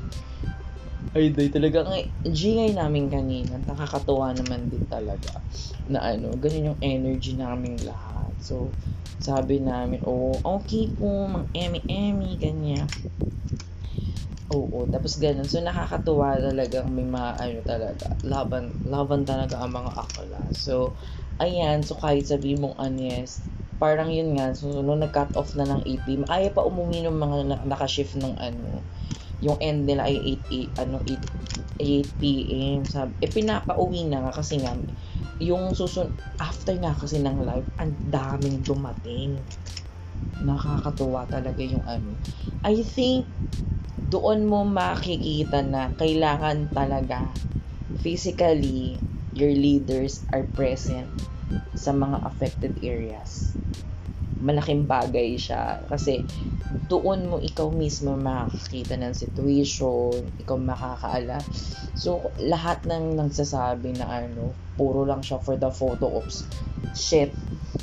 [1.16, 1.88] Ay, day talaga.
[1.88, 5.40] Ang GI namin kanina, nakakatuwa naman din talaga.
[5.88, 8.36] Na ano, ganun yung energy namin lahat.
[8.36, 8.76] So,
[9.16, 12.84] sabi namin, oh, okay po, mang emi-emi, ganyan.
[14.52, 15.48] Oo, tapos ganun.
[15.48, 20.40] So, nakakatuwa talaga may mga, ano talaga, laban, laban talaga ang mga akala.
[20.52, 20.92] So,
[21.40, 23.48] ayan, so kahit sabi mong honest,
[23.80, 27.36] parang yun nga, so, nung nag-cut off na ng AP, ayaw pa umuwi ng mga
[27.64, 28.84] nakashift ng ano,
[29.38, 31.38] yung end nila ay 8, 8 ano 8
[31.78, 32.82] 8pm.
[32.84, 34.74] Sabi, eh, pinapauwi na nga kasi nga,
[35.38, 36.10] yung susun
[36.42, 39.38] after nga kasi ng live, ang daming dumating.
[40.42, 42.18] Nakakatuwa talaga yung ano.
[42.66, 43.30] I think,
[44.10, 47.30] doon mo makikita na kailangan talaga
[47.98, 48.98] physically
[49.34, 51.10] your leaders are present
[51.74, 53.54] sa mga affected areas.
[54.38, 56.22] Malaking bagay siya kasi
[56.68, 61.40] doon mo ikaw mismo makakita ng situation, ikaw makakaala.
[61.96, 66.44] So, lahat ng nagsasabi na ano, puro lang siya for the photo ops.
[66.92, 67.32] Shit,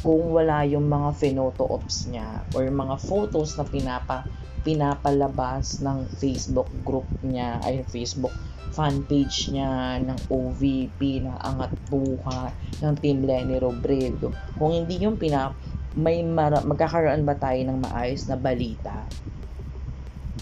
[0.05, 4.25] kung wala yung mga photo ops niya or mga photos na pinapa
[4.65, 8.34] pinapalabas ng Facebook group niya ay Facebook
[8.73, 12.49] fan page niya ng OVP na Angat Buhay
[12.81, 15.53] ng Team Lenny Robredo kung hindi yung pinap
[15.95, 19.08] may mara- magkakaroon ba tayo ng maayos na balita?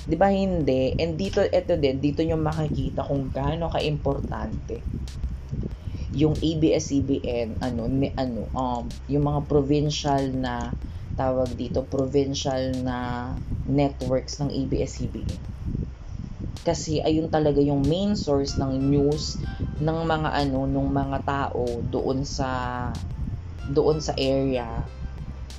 [0.03, 0.97] 'di ba hindi?
[0.97, 4.81] And dito ito din dito nyo makikita kung gaano ka-importante
[6.13, 10.77] yung ABS-CBN ano ni ano um yung mga provincial na
[11.17, 13.29] tawag dito provincial na
[13.65, 15.41] networks ng ABS-CBN
[16.61, 19.41] kasi ayun talaga yung main source ng news
[19.81, 22.49] ng mga ano ng mga tao doon sa
[23.73, 24.85] doon sa area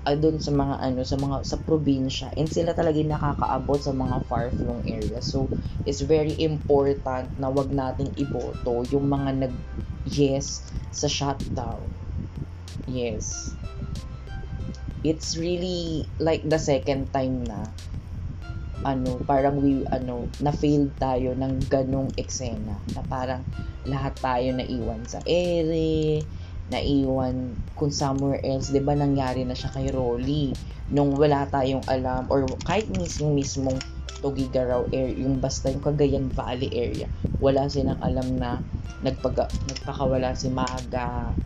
[0.05, 3.93] uh, doon sa mga ano sa mga sa probinsya and sila talaga yung nakakaabot sa
[3.93, 5.49] mga far flung area so
[5.89, 9.55] it's very important na wag nating iboto yung mga nag
[10.05, 10.65] yes
[10.95, 11.83] sa shutdown.
[12.87, 13.51] Yes.
[15.03, 17.67] It's really like the second time na
[18.87, 23.41] ano, parang we, ano, na-failed tayo ng ganong eksena na parang
[23.85, 26.21] lahat tayo naiwan sa ere,
[26.75, 30.55] naiwan kung somewhere else, 'di ba nangyari na siya kay Rolly
[30.91, 33.79] nung wala tayong alam or kahit mismo mismong
[34.25, 37.13] Tugigaraw area, yung basta yung Cagayan Valley area,
[37.45, 38.65] wala silang alam na
[39.05, 41.37] nagpag nagpakawala si Maga,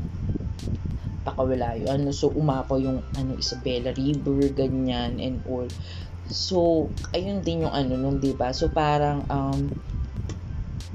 [1.27, 1.91] pakawala yun.
[1.91, 5.67] Ano, so umapaw yung ano, Isabela River, ganyan and all.
[6.31, 8.55] So, ayun din yung ano nun, 'di ba?
[8.55, 9.75] So parang um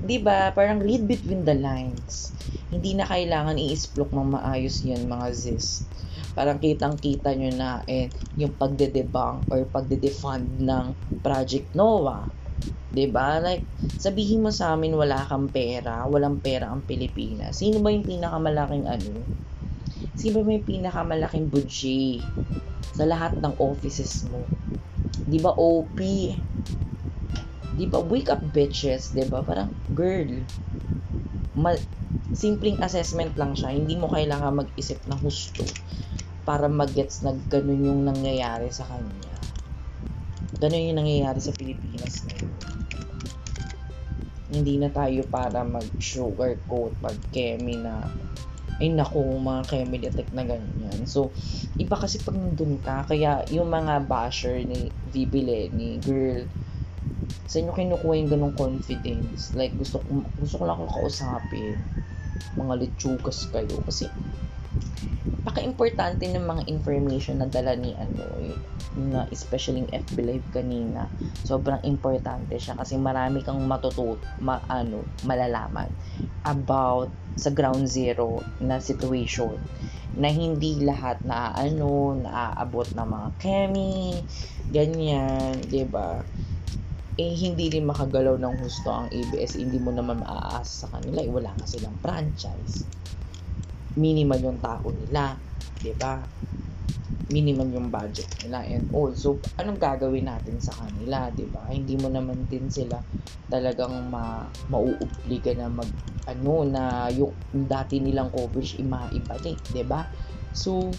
[0.01, 2.33] 'di ba, parang read between the lines.
[2.73, 5.85] Hindi na kailangan i-explore ng maayos 'yan, mga zis.
[6.33, 10.85] Parang kitang-kita nyo na eh, yung pagde-debunk or pagde-defund ng
[11.21, 12.25] Project Noah.
[12.93, 13.41] 'di ba?
[13.41, 13.65] Like
[13.97, 17.57] sabihin mo sa amin wala kang pera, walang pera ang Pilipinas.
[17.61, 19.25] Sino ba yung pinakamalaking ano?
[20.13, 22.21] Sino ba yung pinakamalaking budget
[22.93, 24.45] sa lahat ng offices mo?
[25.25, 25.97] 'Di ba OP?
[27.73, 29.41] 'Di ba wake up bitches, 'di ba?
[29.41, 30.45] Parang girl.
[31.57, 31.85] Ma-
[32.33, 33.73] simpleng assessment lang siya.
[33.73, 35.65] Hindi mo kailangan mag-isip ng husto
[36.43, 39.37] para mag-gets na ganun yung nangyayari sa kanya.
[40.57, 42.53] Ganun yung nangyayari sa Pilipinas ngayon.
[44.53, 48.05] Hindi na tayo para mag-sugarcoat, mag-kemi na
[48.81, 51.05] ay naku, mga Kemily attack na ganyan.
[51.05, 51.31] So,
[51.77, 56.43] iba kasi pag nandun ka, kaya yung mga basher ni VP Lenny, girl,
[57.53, 59.53] sa inyo kinukuha yung ganong confidence.
[59.53, 61.77] Like, gusto ko, gusto ko lang akong kausapin.
[62.57, 63.77] Mga litsugas kayo.
[63.85, 64.09] Kasi,
[65.45, 68.25] paka-importante ng mga information na dala ni ano,
[68.97, 71.05] na especially yung FB Live kanina.
[71.45, 75.93] Sobrang importante siya kasi marami kang matutut, ma, ano, malalaman
[76.49, 79.61] about sa ground zero na situation
[80.17, 84.21] na hindi lahat na ano, naaabot ng mga kemi,
[84.69, 86.21] ganyan, 'di ba?
[87.13, 91.29] Eh, hindi rin makagalaw ng husto ang ABS, hindi mo naman maaasa sa kanila, eh,
[91.29, 92.89] wala nga silang franchise.
[93.93, 95.37] Minimal yung tao nila,
[95.77, 96.17] 'di ba?
[97.29, 101.69] Minimal yung budget nila and also anong gagawin natin sa kanila, 'di ba?
[101.69, 102.97] Hindi mo naman din sila
[103.45, 105.93] talagang ma mauubliga na mag
[106.25, 110.01] ano na yung dati nilang coverage imaibalik, 'di ba?
[110.49, 110.89] So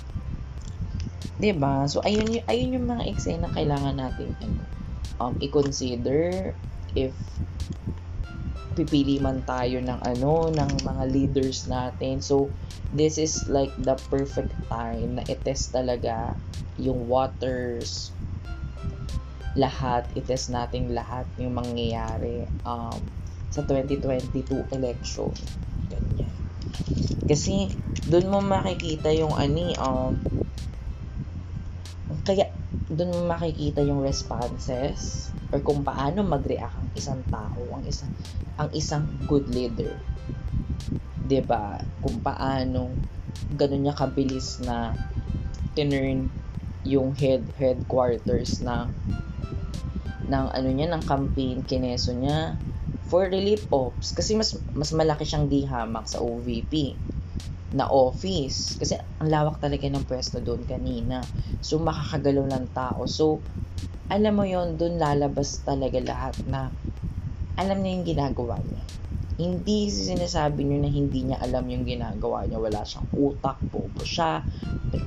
[1.42, 1.90] 'di ba?
[1.90, 4.83] So ayun ayun yung mga eksena kailangan natin ano
[5.22, 6.54] um i-consider
[6.94, 7.14] if
[8.74, 12.18] pipili man tayo ng ano ng mga leaders natin.
[12.18, 12.50] So
[12.90, 16.34] this is like the perfect time na i-test talaga
[16.78, 18.10] yung waters
[19.54, 22.98] lahat, i-test natin lahat yung mangyayari um,
[23.54, 25.30] sa 2022 election.
[25.86, 26.34] Ganyan.
[27.30, 27.70] Kasi,
[28.10, 30.18] doon mo makikita yung ani, um,
[32.22, 32.46] kaya,
[32.86, 38.10] doon makikita yung responses or kung paano mag-react ang isang tao, ang isang,
[38.60, 39.90] ang isang good leader.
[41.24, 42.92] 'di ba Kung paano
[43.56, 44.92] ganun niya kabilis na
[45.72, 46.28] tinurn
[46.84, 48.92] yung head headquarters na
[50.28, 52.60] ng ano niya ng campaign kineso niya
[53.08, 54.12] for relief ops.
[54.12, 56.96] Kasi mas mas malaki siyang dihamak sa OVP
[57.74, 58.78] na office.
[58.78, 61.20] Kasi ang lawak talaga ng pwesto doon kanina.
[61.58, 63.04] So makakagalaw ng tao.
[63.10, 63.42] So
[64.06, 66.70] alam mo yon doon lalabas talaga lahat na
[67.58, 68.82] alam niya yung ginagawa niya.
[69.34, 72.62] Hindi sinasabi niyo na hindi niya alam yung ginagawa niya.
[72.62, 74.46] Wala siyang utak bobo siya.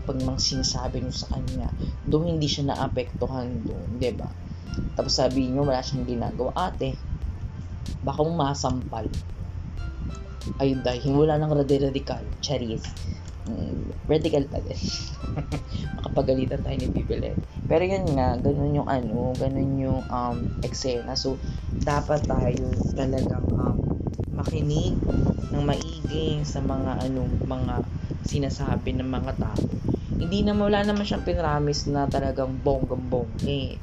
[0.04, 1.72] Pag mang sinasabi niyo sa kanya
[2.04, 3.88] doon hindi siya naapektuhan doon
[4.20, 4.28] ba?
[5.00, 6.52] Tapos sabi niyo wala siyang ginagawa.
[6.56, 7.00] Ate
[8.04, 9.08] baka masampal
[10.60, 12.84] ay dahil wala nang radical charis.
[13.48, 14.80] Mm, radical pa din.
[16.00, 17.38] Makapagalitan tayo ni Bibilet
[17.68, 21.20] pero yun nga ganun yung ano ganun yung um, eksena.
[21.20, 21.36] So
[21.84, 23.78] dapat tayo talagang um,
[24.36, 24.96] makinig
[25.52, 27.76] ng maigi sa mga ano mga
[28.24, 29.64] sinasabi ng mga tao.
[30.18, 33.78] Hindi na wala naman siyang pinramis na talagang bonggang bongge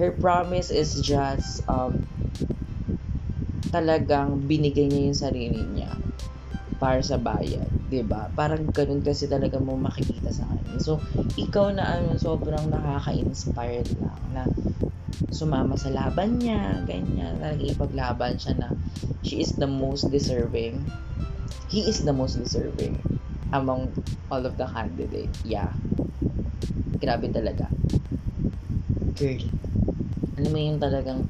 [0.00, 2.00] her promise is just um,
[3.68, 5.92] talagang binigay niya yung sarili niya
[6.80, 8.32] para sa bayan, 'di ba?
[8.32, 10.80] Parang ganun kasi talaga mo makikita sa kanya.
[10.80, 11.04] So,
[11.36, 14.48] ikaw na ano, sobrang nakaka-inspired lang na
[15.28, 18.68] sumama sa laban niya, ganyan, talaga ipaglaban siya na
[19.20, 20.88] she is the most deserving.
[21.68, 23.04] He is the most deserving
[23.52, 23.94] among
[24.32, 25.44] all of the candidates.
[25.44, 25.76] Yeah.
[26.96, 27.70] Grabe talaga.
[29.20, 29.44] Girl.
[30.40, 31.28] Ano mo yung talagang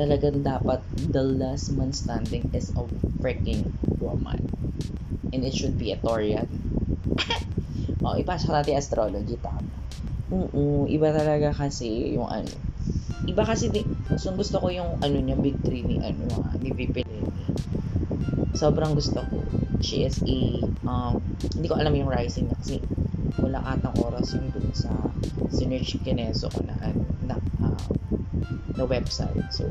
[0.00, 0.80] talagang dapat
[1.12, 2.82] the last man standing is a
[3.20, 3.68] freaking
[4.00, 4.40] woman.
[5.28, 6.48] And it should be a Torian.
[8.04, 9.60] oh, ipasok natin astrology, tama.
[10.32, 12.48] Oo, iba talaga kasi yung ano.
[13.28, 13.84] Iba kasi, di,
[14.16, 17.04] so gusto ko yung ano niya, big three ni ano, ha, ni VP.
[18.56, 19.36] Sobrang gusto ko.
[19.84, 21.20] She is a, um,
[21.52, 22.80] hindi ko alam yung rising niya kasi
[23.36, 24.92] wala atang oras yung dun sa
[25.52, 27.84] sinerch kineso ko na ano, na, uh,
[28.76, 29.46] na website.
[29.50, 29.70] So,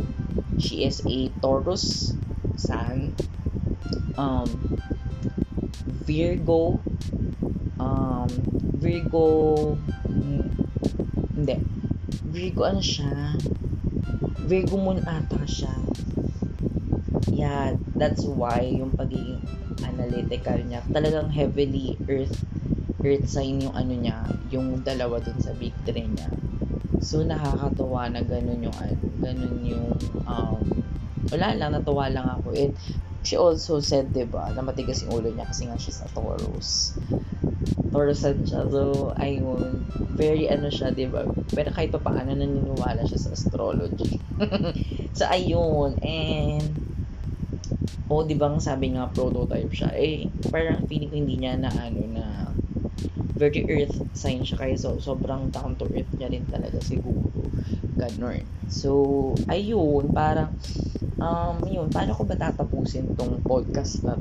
[0.59, 2.13] she is a Taurus
[2.59, 3.15] Sun,
[4.17, 4.49] um,
[6.03, 6.79] Virgo,
[7.79, 8.29] um,
[8.79, 9.75] Virgo,
[10.07, 10.43] mm,
[11.35, 11.55] hindi,
[12.29, 13.35] Virgo ano siya,
[14.49, 15.71] Virgo moon ata siya.
[17.29, 19.39] Yeah, that's why yung pagiging
[19.85, 22.35] analytical niya, talagang heavily earth
[22.99, 26.27] earth sign yung ano niya, yung dalawa dun sa big three niya.
[26.99, 28.77] So, nakakatuwa na ganun yung,
[29.23, 29.95] ganun yung,
[30.27, 30.63] um,
[31.31, 32.51] wala lang, natuwa lang ako.
[32.55, 32.75] And,
[33.23, 36.95] she also said, di ba, na matigas yung ulo niya kasi nga siya sa Taurus.
[37.91, 38.63] Taurusan siya.
[38.69, 39.83] So, ayun,
[40.15, 41.25] very ano siya, di ba?
[41.51, 44.19] Pero kahit pa paano naniniwala siya sa astrology.
[45.17, 45.99] so, ayun.
[45.99, 46.79] And,
[48.09, 52.01] oh, di ba sabi nga prototype siya, eh, parang feeling ko hindi niya na ano
[52.09, 52.25] na
[53.39, 57.47] very earth sign siya kaya so, sobrang down to earth niya rin talaga siguro.
[57.95, 60.53] Ganun so ayun parang
[61.17, 64.13] um yun paano ko ba tatapusin tong podcast na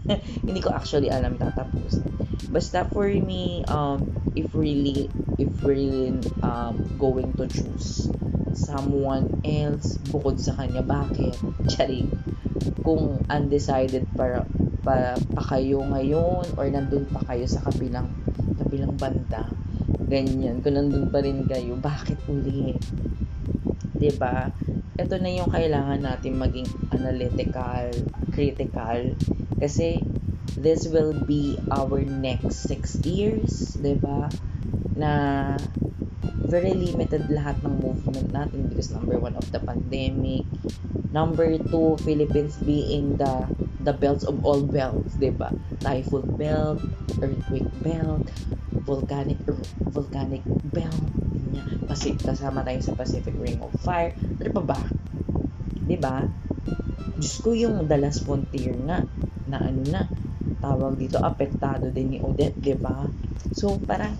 [0.46, 2.06] hindi ko actually alam tatapusin.
[2.52, 3.98] Basta for me um
[4.38, 8.08] if really if really um going to choose
[8.56, 11.36] someone else bukod sa kanya bakit?
[11.72, 12.08] Charing.
[12.80, 14.46] Kung undecided para
[14.80, 18.08] pa, pa kayo ngayon or nandun pa kayo sa kabilang
[18.66, 19.46] kabilang banda.
[20.10, 20.58] Ganyan.
[20.66, 22.74] Kung nandun pa rin kayo, bakit uli?
[22.74, 24.36] ba diba?
[24.98, 27.94] Ito na yung kailangan natin maging analytical,
[28.34, 29.14] critical.
[29.62, 30.02] Kasi,
[30.58, 34.20] this will be our next six years, ba diba?
[34.98, 35.12] Na
[36.46, 40.46] very limited lahat ng movement natin because number one of the pandemic
[41.10, 43.34] number two Philippines being the
[43.86, 46.82] the belts of all belts di ba typhoon belt
[47.22, 48.26] earthquake belt
[48.82, 49.38] volcanic
[49.94, 50.42] volcanic
[50.74, 51.06] belt
[51.46, 54.10] niya Pacific kasama tayo sa Pacific Ring of Fire.
[54.42, 54.80] Ano pa ba?
[55.86, 56.26] Di ba
[57.16, 59.00] Diyos ko yung Last Frontier nga
[59.48, 60.02] na ano na
[60.60, 63.06] tawag dito apektado din ni Odette di ba
[63.54, 64.12] so parang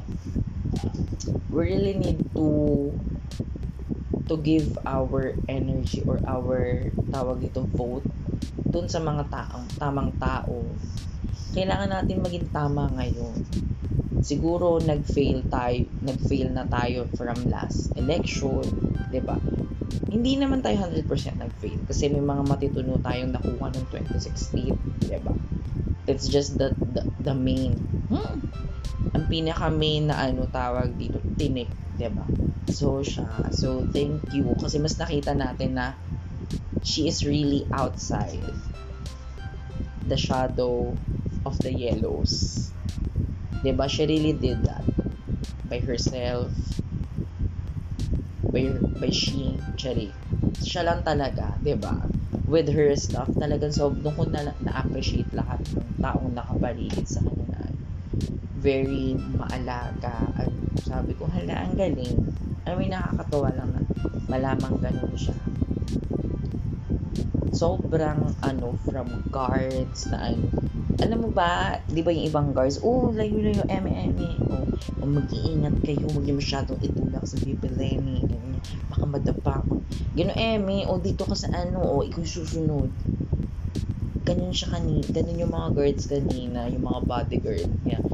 [1.50, 2.88] we really need to
[4.30, 8.06] to give our energy or our tawag dito vote
[8.66, 10.64] dun sa mga taong tamang tao.
[11.56, 13.36] Kailangan natin maging tama ngayon.
[14.20, 18.64] Siguro nag-fail tayo nag-fail na tayo from last election
[19.10, 19.38] 'di ba?
[20.10, 21.08] Hindi naman tayo 100%
[21.40, 25.34] nag-fail kasi may mga matituno tayong nakuha ng 2016 'di ba?
[26.06, 27.74] It's just the, the, the main.
[28.10, 28.38] Hmm,
[29.14, 32.26] ang pinaka main na ano tawag dito tinik 'di ba?
[32.68, 34.52] So siya so thank you.
[34.58, 35.94] Kasi mas nakita natin na
[36.86, 38.46] she is really outside
[40.06, 40.94] the shadow
[41.42, 42.70] of the yellows
[43.66, 44.86] 'di ba she really did that
[45.66, 46.54] by herself
[48.54, 48.70] by
[49.02, 50.14] by she Cherry
[50.66, 52.00] siya lang talaga, 'di ba?
[52.46, 57.46] With her stuff, talagang so doon ko na na-appreciate lahat ng taong nakapaligid sa kanya
[57.58, 57.62] na
[58.56, 60.50] very maalaga at
[60.86, 62.14] sabi ko, hala, ang galing.
[62.66, 63.82] I mean, nakakatawa lang na
[64.30, 65.34] malamang ganun siya.
[67.56, 70.44] Sobrang, ano, from guards na ano,
[71.00, 74.68] alam mo ba, di ba yung ibang guards, oh, layo-layo, eme, eme, oh,
[75.00, 78.60] oh mag-iingat kayo, huwag niyo masyadong itulak sa Bibi Lenny, ganyan,
[78.92, 79.80] baka madapa ako.
[80.12, 82.92] Gano'n, eme, oh, dito ka sa ano, oh, ikaw susunod.
[84.28, 88.04] Ganyan siya kanina, ganun yung mga guards kanina, yung mga bodyguard niya.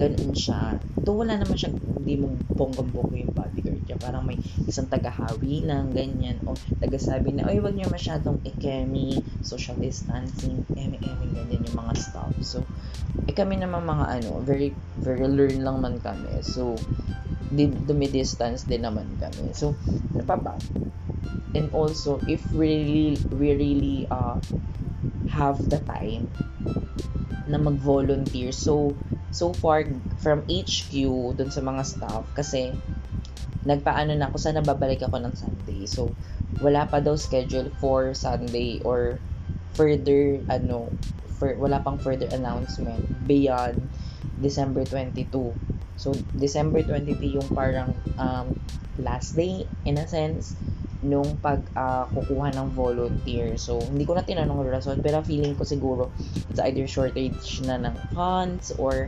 [0.00, 0.80] Ganun siya.
[0.80, 3.67] Ito wala naman siya, hindi mong bonggang-bongga yung bodyguard.
[3.98, 6.38] Parang may isang tagahawi lang, ganyan.
[6.46, 11.94] O tagasabi na, oy, wag niyo masyadong ikemi, social distancing, eme, eme, ganyan yung mga
[11.98, 12.32] stuff.
[12.40, 12.62] So,
[13.26, 16.40] eh kami naman mga ano, very, very learn lang man kami.
[16.40, 16.78] So,
[17.52, 19.52] di, dumi-distance din naman kami.
[19.52, 19.74] So,
[20.14, 20.54] ano pa ba?
[21.56, 24.36] And also, if really, we really uh,
[25.32, 26.28] have the time
[27.48, 28.52] na mag-volunteer.
[28.52, 28.92] So,
[29.32, 29.84] so far
[30.20, 30.92] from HQ
[31.36, 32.72] dun sa mga staff kasi
[33.68, 35.84] nagpaano na ako sana babalik ako ng Sunday.
[35.84, 36.08] So
[36.64, 39.20] wala pa daw schedule for Sunday or
[39.76, 40.88] further ano
[41.36, 43.76] for, wala pang further announcement beyond
[44.40, 45.28] December 22.
[46.00, 48.56] So December 22 yung parang um,
[48.96, 50.56] last day in a sense
[50.98, 53.54] nung pag uh, kukuha ng volunteer.
[53.54, 56.10] So, hindi ko na tinanong rason, pero feeling ko siguro
[56.50, 59.06] it's either shortage na ng funds or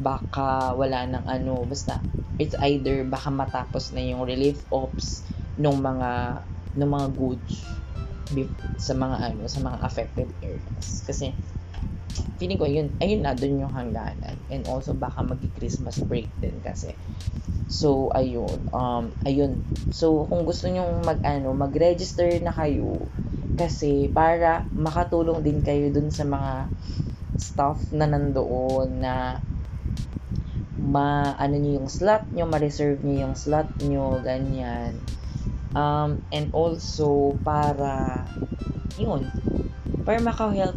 [0.00, 2.00] baka wala ng ano, basta
[2.40, 5.28] it's either baka matapos na yung relief ops
[5.60, 6.10] ng mga
[6.80, 7.54] ng mga goods
[8.80, 11.04] sa mga ano, sa mga affected areas.
[11.04, 11.34] Kasi
[12.40, 14.36] feeling ko yun, ayun na doon yung hangganan.
[14.48, 16.96] And also baka magi-Christmas break din kasi.
[17.68, 19.60] So ayun, um ayun.
[19.92, 22.96] So kung gusto niyo mag ano, mag-register na kayo
[23.60, 26.64] kasi para makatulong din kayo dun sa mga
[27.36, 29.36] staff na nandoon na
[30.80, 34.96] ma ano niyo yung slot niyo, ma-reserve niyo yung slot niyo, ganyan.
[35.76, 38.24] Um, and also para
[38.96, 39.28] yun,
[40.02, 40.74] para maka-help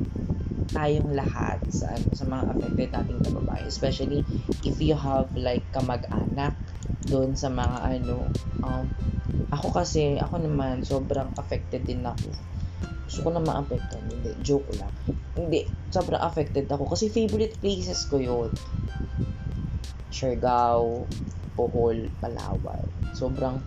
[0.75, 3.65] tayong lahat sa ano, sa mga affected nating kababayan.
[3.65, 4.21] Especially
[4.67, 6.53] if you have like kamag-anak
[7.07, 8.27] doon sa mga ano
[8.63, 8.85] um,
[9.49, 12.27] ako kasi ako naman sobrang affected din ako.
[13.07, 14.91] Gusto ko na ma-affected hindi joke lang.
[15.33, 16.91] Hindi sobrang affected ako.
[16.91, 18.51] Kasi favorite places ko yun
[20.13, 21.09] Siargao
[21.57, 22.85] Bohol, Palawan
[23.17, 23.57] sobrang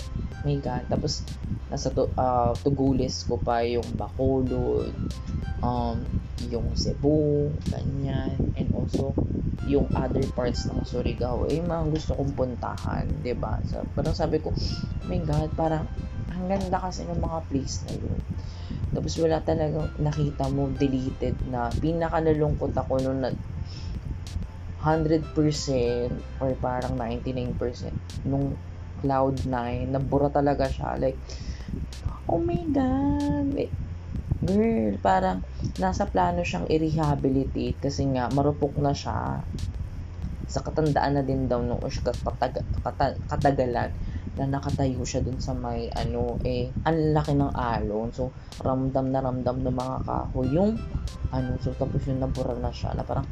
[0.46, 1.26] god tapos
[1.66, 4.94] nasa to, uh, Tugulis ko pa yung Bacolod
[5.66, 5.98] um,
[6.52, 9.16] yung Cebu, ganyan, and also
[9.66, 13.52] yung other parts ng Surigao, eh, mga gusto kong puntahan, ba diba?
[13.66, 15.84] So, parang sabi ko, oh my God, parang,
[16.30, 18.20] ang ganda kasi ng mga place na yun.
[18.94, 23.32] Tapos wala talagang nakita mo deleted na pinaka nalungkot ako nung na
[24.86, 25.34] 100%
[26.38, 27.90] or parang 99%
[28.22, 28.54] nung
[29.02, 29.50] Cloud9,
[29.90, 30.94] nabura talaga siya.
[30.96, 31.18] Like,
[32.30, 33.50] oh my God,
[34.46, 35.42] girl, parang
[35.82, 39.42] nasa plano siyang i-rehabilitate kasi nga marupok na siya.
[40.46, 43.90] Sa katandaan na din daw nung katag, katag, katagalan
[44.36, 48.28] na nakatayo siya dun sa may ano eh ang laki ng alon so
[48.60, 50.76] ramdam na ramdam ng mga kahoy yung
[51.32, 53.24] ano so tapos yung nabura na siya na parang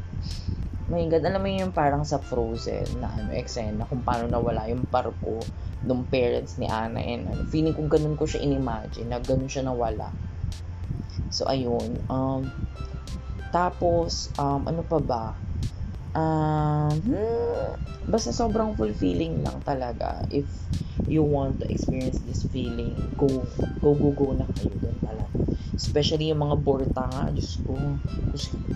[0.91, 4.85] my God, alam mo yung parang sa Frozen na ano, eksena kung paano nawala yung
[4.89, 5.41] parko
[5.85, 9.65] ng parents ni Anna and ano, feeling ko ganun ko siya in-imagine na ganun siya
[9.65, 10.13] nawala
[11.35, 11.99] So, ayun.
[12.07, 12.47] Um,
[13.51, 15.25] tapos, um, ano pa ba?
[16.15, 17.75] Hmm,
[18.07, 20.23] basta sobrang fulfilling lang talaga.
[20.31, 20.47] If
[21.11, 23.27] you want to experience this feeling, go,
[23.83, 25.27] go, go, go na kayo doon talaga.
[25.75, 27.75] Especially yung mga borta nga, Diyos ko.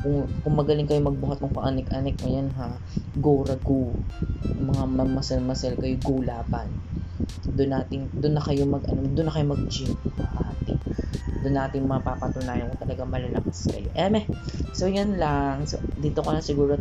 [0.02, 2.74] Kung, kung magaling kayo magbuhat ng paanik-anik, ayan ha,
[3.22, 3.94] go ra go.
[4.58, 6.74] Mga mamasal-masal kayo, go laban.
[7.54, 9.94] Doon natin, doon na kayo mag, ano, doon na kayo mag-gym.
[10.18, 10.74] Ate
[11.38, 13.88] doon natin mapapatunayan kung talaga malalakas kayo.
[13.94, 14.26] Eme.
[14.74, 15.66] So, yun lang.
[15.70, 16.74] So, dito ko na siguro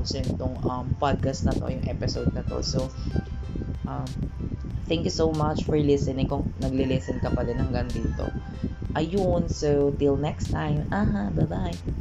[0.00, 2.64] tapusin tong um, podcast na to, yung episode na to.
[2.64, 2.88] So,
[3.84, 4.08] um,
[4.88, 8.32] thank you so much for listening kung nagli-listen ka pa din hanggang dito.
[8.96, 10.88] Ayun, so till next time.
[10.88, 12.00] Aha, bye-bye.